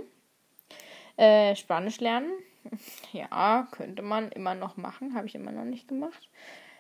Äh, 1.17 1.57
Spanisch 1.57 2.01
lernen. 2.01 2.31
Ja, 3.13 3.69
könnte 3.71 4.01
man 4.03 4.33
immer 4.33 4.55
noch 4.55 4.79
machen. 4.79 5.15
Habe 5.15 5.27
ich 5.27 5.35
immer 5.35 5.53
noch 5.53 5.67
nicht 5.67 5.87
gemacht. 5.87 6.31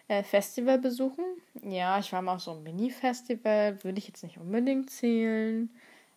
Äh, 0.08 0.22
Festival 0.22 0.78
besuchen. 0.78 1.24
Ja, 1.62 1.98
ich 1.98 2.12
war 2.12 2.22
mal 2.22 2.36
auf 2.36 2.40
so 2.40 2.52
einem 2.52 2.62
Mini-Festival. 2.62 3.84
Würde 3.84 3.98
ich 3.98 4.08
jetzt 4.08 4.22
nicht 4.22 4.38
unbedingt 4.38 4.90
zählen. 4.90 5.70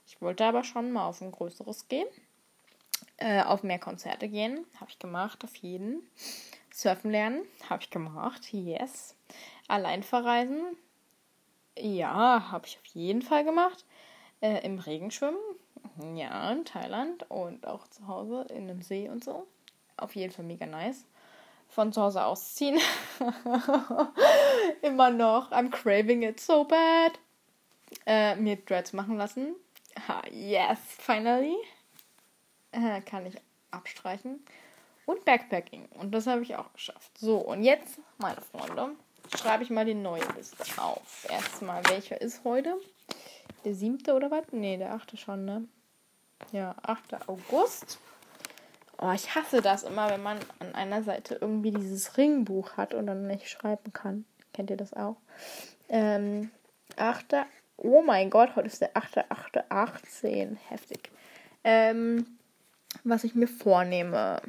Ich 0.08 0.21
wollte 0.21 0.45
aber 0.45 0.63
schon 0.63 0.91
mal 0.91 1.06
auf 1.06 1.21
ein 1.21 1.32
größeres 1.32 1.88
gehen. 1.89 2.08
Äh, 3.17 3.43
auf 3.43 3.63
mehr 3.63 3.80
Konzerte 3.80 4.27
gehen. 4.27 4.65
Habe 4.80 4.89
ich 4.91 4.99
gemacht, 4.99 5.43
auf 5.43 5.56
jeden. 5.58 6.01
Surfen 6.73 7.12
lernen. 7.12 7.41
Habe 7.69 7.84
ich 7.84 7.89
gemacht. 7.89 8.53
Yes. 8.53 9.15
Allein 9.67 10.03
verreisen. 10.03 10.77
Ja, 11.77 12.51
habe 12.51 12.67
ich 12.67 12.77
auf 12.77 12.86
jeden 12.88 13.21
Fall 13.21 13.43
gemacht. 13.43 13.86
Äh, 14.41 14.65
Im 14.65 14.80
Regen 14.80 15.12
schwimmen. 15.12 15.38
Ja, 16.15 16.51
in 16.51 16.65
Thailand 16.65 17.29
und 17.29 17.65
auch 17.65 17.88
zu 17.88 18.07
Hause 18.07 18.45
in 18.49 18.69
einem 18.69 18.81
See 18.81 19.10
und 19.10 19.23
so. 19.23 19.47
Auf 19.97 20.15
jeden 20.15 20.31
Fall 20.31 20.45
mega 20.45 20.65
nice. 20.65 21.05
Von 21.69 21.91
zu 21.91 22.01
Hause 22.01 22.23
ausziehen. 22.23 22.79
Immer 24.81 25.10
noch. 25.10 25.51
I'm 25.51 25.69
craving 25.69 26.21
it 26.21 26.39
so 26.39 26.63
bad. 26.63 27.19
Äh, 28.05 28.36
mir 28.36 28.57
Dreads 28.57 28.93
machen 28.93 29.17
lassen. 29.17 29.55
Ha, 30.07 30.21
yes, 30.31 30.79
finally. 30.99 31.55
Äh, 32.71 33.01
kann 33.01 33.25
ich 33.25 33.36
abstreichen. 33.71 34.45
Und 35.05 35.25
Backpacking. 35.25 35.88
Und 35.99 36.12
das 36.12 36.27
habe 36.27 36.43
ich 36.43 36.55
auch 36.55 36.71
geschafft. 36.73 37.17
So, 37.17 37.38
und 37.38 37.63
jetzt, 37.63 37.99
meine 38.17 38.41
Freunde, 38.41 38.95
schreibe 39.36 39.63
ich 39.63 39.69
mal 39.69 39.86
die 39.86 39.93
neue 39.93 40.23
Liste 40.36 40.63
auf. 40.81 41.25
Erstmal, 41.29 41.83
welcher 41.89 42.21
ist 42.21 42.43
heute? 42.43 42.75
Der 43.65 43.73
siebte 43.73 44.13
oder 44.13 44.29
was? 44.29 44.45
Nee, 44.51 44.77
der 44.77 44.93
achte 44.93 45.17
schon, 45.17 45.45
ne? 45.45 45.67
Ja, 46.52 46.76
8. 46.82 47.28
August. 47.28 48.00
Oh, 49.00 49.12
ich 49.12 49.36
hasse 49.36 49.62
das 49.62 49.84
immer, 49.84 50.10
wenn 50.10 50.23
man 50.23 50.39
an 50.60 50.73
einer 50.73 51.04
Seite 51.04 51.38
irgendwie 51.39 51.71
dieses 51.71 52.17
Ringbuch 52.17 52.78
hat 52.78 52.93
und 52.93 53.08
dann 53.08 53.28
nicht 53.28 53.50
schreiben 53.50 53.93
kann. 53.93 54.26
Kennt 54.54 54.69
ihr 54.71 54.78
das 54.78 54.93
auch? 54.93 55.17
Ähm, 55.89 56.52
8. 56.95 57.45
Oh 57.78 58.02
mein 58.02 58.30
Gott, 58.30 58.56
heute 58.56 58.67
ist 58.67 58.82
der 58.82 58.95
8.8.18. 58.95 60.58
Heftig. 60.69 61.12
Ähm, 61.63 62.38
was 63.04 63.23
ich 63.23 63.36
mir 63.36 63.47
vornehme. 63.47 64.41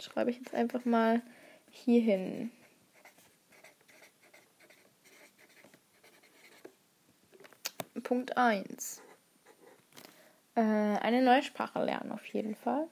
Schreibe 0.00 0.30
ich 0.30 0.38
jetzt 0.38 0.54
einfach 0.54 0.84
mal 0.84 1.22
hier 1.70 2.02
hin. 2.02 2.50
Punkt 8.02 8.36
1. 8.36 9.00
Äh, 10.56 10.60
eine 10.60 11.22
neue 11.22 11.42
Sprache 11.42 11.84
lernen 11.84 12.12
auf 12.12 12.24
jeden 12.26 12.54
Fall. 12.54 12.88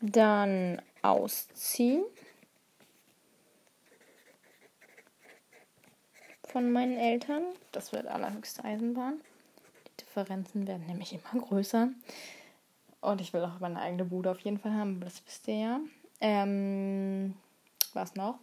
Dann 0.00 0.82
ausziehen 1.02 2.04
von 6.44 6.70
meinen 6.72 6.96
Eltern. 6.96 7.42
Das 7.72 7.92
wird 7.92 8.06
allerhöchste 8.06 8.64
Eisenbahn. 8.64 9.20
Die 9.86 10.04
Differenzen 10.04 10.66
werden 10.66 10.86
nämlich 10.86 11.12
immer 11.12 11.42
größer. 11.44 11.90
Und 13.00 13.20
ich 13.20 13.32
will 13.32 13.44
auch 13.44 13.60
meine 13.60 13.80
eigene 13.80 14.04
Bude 14.04 14.30
auf 14.30 14.40
jeden 14.40 14.58
Fall 14.58 14.72
haben, 14.72 15.00
das 15.00 15.24
wisst 15.24 15.46
ihr 15.46 15.54
ja. 15.54 15.80
Ähm, 16.20 17.36
was 17.92 18.14
noch? 18.16 18.40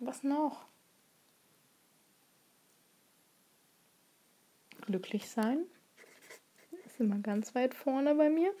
Was 0.00 0.22
noch? 0.22 0.66
Glücklich 4.80 5.30
sein. 5.30 5.64
Ist 6.84 7.00
immer 7.00 7.18
ganz 7.18 7.54
weit 7.54 7.74
vorne 7.74 8.14
bei 8.14 8.28
mir. 8.28 8.52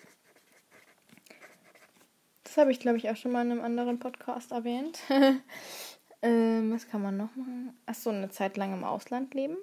Das 2.44 2.56
habe 2.56 2.70
ich, 2.70 2.78
glaube 2.78 2.98
ich, 2.98 3.10
auch 3.10 3.16
schon 3.16 3.32
mal 3.32 3.44
in 3.44 3.50
einem 3.50 3.64
anderen 3.64 3.98
Podcast 3.98 4.52
erwähnt. 4.52 5.00
ähm, 6.22 6.72
was 6.72 6.86
kann 6.88 7.02
man 7.02 7.16
noch 7.16 7.34
machen? 7.34 7.76
Achso, 7.84 8.10
eine 8.10 8.30
Zeit 8.30 8.56
lang 8.56 8.72
im 8.72 8.84
Ausland 8.84 9.34
leben. 9.34 9.56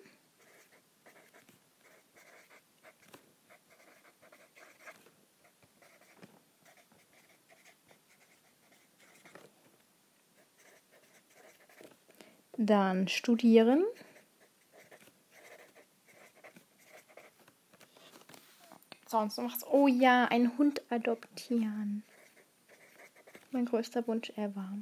Dann 12.64 13.08
studieren. 13.08 13.84
Sonst 19.08 19.40
was. 19.40 19.66
Oh 19.66 19.88
ja, 19.88 20.26
einen 20.26 20.56
Hund 20.60 20.84
adoptieren. 20.92 22.04
Mein 23.50 23.66
größter 23.66 24.06
Wunsch 24.08 24.30
ever. 24.38 24.78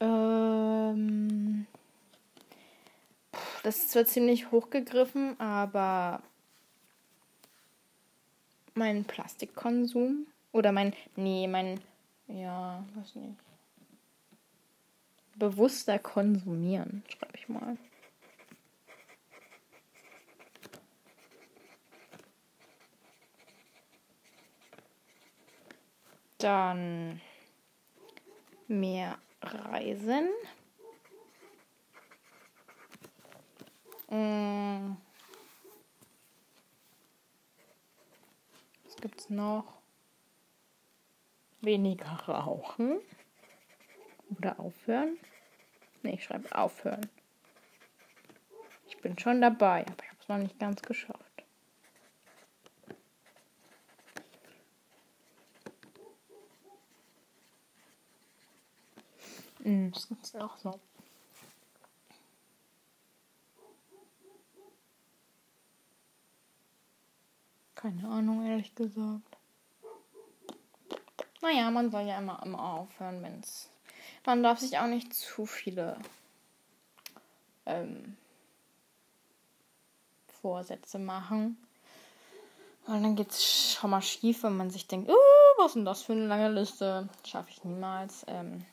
Ähm, 0.00 1.68
das 3.62 3.76
ist 3.76 3.92
zwar 3.92 4.06
ziemlich 4.06 4.50
hochgegriffen, 4.50 5.38
aber 5.38 6.20
mein 8.74 9.04
Plastikkonsum 9.04 10.26
oder 10.52 10.72
mein, 10.72 10.94
nee, 11.16 11.46
mein, 11.46 11.80
ja, 12.28 12.84
weiß 12.94 13.14
nicht, 13.16 13.36
bewusster 15.36 15.98
konsumieren, 15.98 17.02
schreibe 17.08 17.36
ich 17.36 17.48
mal. 17.48 17.76
Dann 26.38 27.20
mehr 28.66 29.18
Reisen. 29.42 30.28
Mm. 34.10 34.96
Was 39.02 39.10
gibt's 39.10 39.30
noch? 39.30 39.64
Weniger 41.60 42.06
rauchen. 42.28 43.00
Oder 44.38 44.60
aufhören. 44.60 45.18
Ne, 46.02 46.14
ich 46.14 46.22
schreibe 46.22 46.54
aufhören. 46.56 47.10
Ich 48.86 48.96
bin 48.98 49.18
schon 49.18 49.40
dabei, 49.40 49.84
aber 49.88 50.04
ich 50.04 50.08
habe 50.08 50.18
es 50.20 50.28
noch 50.28 50.38
nicht 50.38 50.58
ganz 50.60 50.82
geschafft. 50.82 51.44
Mm, 59.64 59.90
das 59.90 60.06
gibt 60.06 60.24
es 60.24 60.36
auch 60.36 60.56
so. 60.58 60.78
Keine 67.82 68.08
Ahnung, 68.08 68.46
ehrlich 68.46 68.72
gesagt. 68.76 69.36
Naja, 71.40 71.68
man 71.68 71.90
soll 71.90 72.02
ja 72.02 72.18
immer, 72.18 72.40
immer 72.44 72.62
aufhören, 72.62 73.24
es. 73.42 73.68
Man 74.24 74.44
darf 74.44 74.60
sich 74.60 74.78
auch 74.78 74.86
nicht 74.86 75.12
zu 75.12 75.46
viele 75.46 75.96
ähm, 77.66 78.16
Vorsätze 80.40 81.00
machen. 81.00 81.56
Und 82.86 83.02
dann 83.02 83.16
geht 83.16 83.32
es 83.32 83.74
schon 83.74 83.90
mal 83.90 84.00
schief, 84.00 84.44
wenn 84.44 84.56
man 84.56 84.70
sich 84.70 84.86
denkt, 84.86 85.10
oh, 85.10 85.58
was 85.58 85.70
ist 85.70 85.74
denn 85.74 85.84
das 85.84 86.02
für 86.02 86.12
eine 86.12 86.28
lange 86.28 86.50
Liste? 86.52 87.08
Schaffe 87.26 87.50
ich 87.50 87.64
niemals. 87.64 88.24
Ähm, 88.28 88.64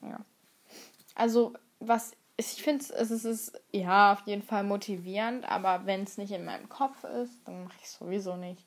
ja. 0.00 0.20
Also, 1.14 1.52
was 1.80 2.12
ich 2.38 2.62
finde, 2.62 2.84
es 2.94 3.10
ist 3.10 3.60
ja 3.72 4.12
auf 4.12 4.20
jeden 4.24 4.42
Fall 4.42 4.62
motivierend, 4.62 5.44
aber 5.44 5.86
wenn 5.86 6.04
es 6.04 6.18
nicht 6.18 6.30
in 6.30 6.44
meinem 6.44 6.68
Kopf 6.68 7.02
ist, 7.02 7.34
dann 7.44 7.64
mache 7.64 7.76
ich 7.80 7.86
es 7.86 7.98
sowieso 7.98 8.36
nicht. 8.36 8.64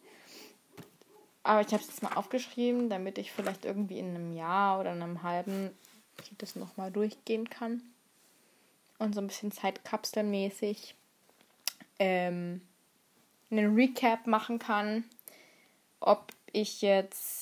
Aber 1.44 1.62
ich 1.62 1.68
habe 1.68 1.78
es 1.78 1.88
jetzt 1.88 2.04
mal 2.04 2.14
aufgeschrieben, 2.14 2.90
damit 2.90 3.18
ich 3.18 3.32
vielleicht 3.32 3.64
irgendwie 3.64 3.98
in 3.98 4.10
einem 4.10 4.36
Jahr 4.36 4.80
oder 4.80 4.92
einem 4.92 5.24
halben 5.24 5.72
das 6.38 6.56
nochmal 6.56 6.92
durchgehen 6.92 7.50
kann. 7.50 7.82
Und 9.00 9.16
so 9.16 9.22
ein 9.22 9.28
bisschen 9.28 9.52
Zeitkapselmäßig 9.52 10.94
ähm, 11.98 12.62
einen 13.50 13.74
Recap 13.74 14.28
machen 14.28 14.60
kann, 14.60 15.06
ob 16.00 16.32
ich 16.52 16.82
jetzt 16.82 17.41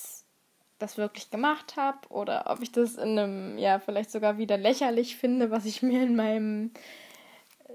das 0.79 0.97
wirklich 0.97 1.29
gemacht 1.29 1.75
habe 1.75 2.07
oder 2.09 2.45
ob 2.47 2.61
ich 2.61 2.71
das 2.71 2.95
in 2.95 3.19
einem, 3.19 3.57
ja, 3.57 3.79
vielleicht 3.79 4.11
sogar 4.11 4.37
wieder 4.37 4.57
lächerlich 4.57 5.17
finde, 5.17 5.51
was 5.51 5.65
ich 5.65 5.81
mir 5.83 6.01
in 6.01 6.15
meinem 6.15 6.71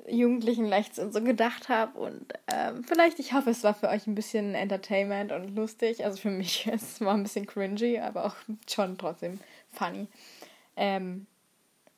jugendlichen 0.08 0.64
Leichtsinn 0.66 1.12
so 1.12 1.22
gedacht 1.22 1.68
habe. 1.68 1.98
Und 1.98 2.32
ähm, 2.52 2.82
vielleicht, 2.84 3.18
ich 3.20 3.32
hoffe, 3.32 3.50
es 3.50 3.62
war 3.62 3.74
für 3.74 3.88
euch 3.88 4.06
ein 4.06 4.14
bisschen 4.14 4.54
Entertainment 4.54 5.32
und 5.32 5.54
lustig. 5.54 6.04
Also 6.04 6.18
für 6.18 6.30
mich, 6.30 6.66
es 6.72 7.00
war 7.00 7.14
ein 7.14 7.22
bisschen 7.22 7.46
cringy, 7.46 8.00
aber 8.00 8.26
auch 8.26 8.34
schon 8.68 8.98
trotzdem 8.98 9.38
funny. 9.70 10.08
Ähm, 10.76 11.26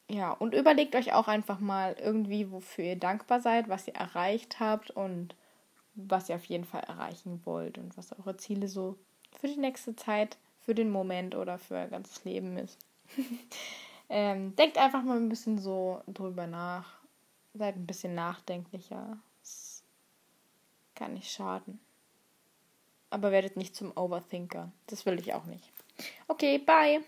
ja, 0.08 0.32
und 0.32 0.54
überlegt 0.54 0.94
euch 0.94 1.14
auch 1.14 1.26
einfach 1.26 1.58
mal 1.58 1.96
irgendwie, 1.98 2.50
wofür 2.52 2.84
ihr 2.84 2.96
dankbar 2.96 3.40
seid, 3.40 3.68
was 3.68 3.88
ihr 3.88 3.94
erreicht 3.94 4.60
habt 4.60 4.90
und 4.90 5.34
was 5.94 6.28
ihr 6.28 6.36
auf 6.36 6.44
jeden 6.44 6.64
Fall 6.64 6.82
erreichen 6.82 7.40
wollt 7.44 7.78
und 7.78 7.96
was 7.96 8.12
eure 8.12 8.36
Ziele 8.36 8.68
so 8.68 8.96
für 9.40 9.48
die 9.48 9.56
nächste 9.56 9.96
Zeit 9.96 10.34
sind 10.34 10.45
für 10.66 10.74
den 10.74 10.90
Moment 10.90 11.35
oder 11.37 11.59
für 11.59 11.79
ein 11.79 11.90
ganzes 11.90 12.24
Leben 12.24 12.59
ist. 12.59 12.76
ähm, 14.11 14.55
denkt 14.57 14.76
einfach 14.76 15.02
mal 15.02 15.16
ein 15.16 15.29
bisschen 15.29 15.59
so 15.59 16.02
drüber 16.09 16.46
nach. 16.46 16.98
Seid 17.55 17.76
ein 17.76 17.87
bisschen 17.87 18.14
nachdenklicher. 18.14 19.16
Das 19.40 19.85
kann 20.96 21.14
nicht 21.14 21.31
schaden. 21.31 21.81
Aber 23.09 23.31
werdet 23.31 23.57
nicht 23.57 23.76
zum 23.76 23.96
Overthinker. 23.96 24.72
Das 24.88 25.07
will 25.07 25.18
ich 25.20 25.33
auch 25.33 25.44
nicht. 25.44 25.72
Okay, 26.26 26.59
bye. 26.59 27.00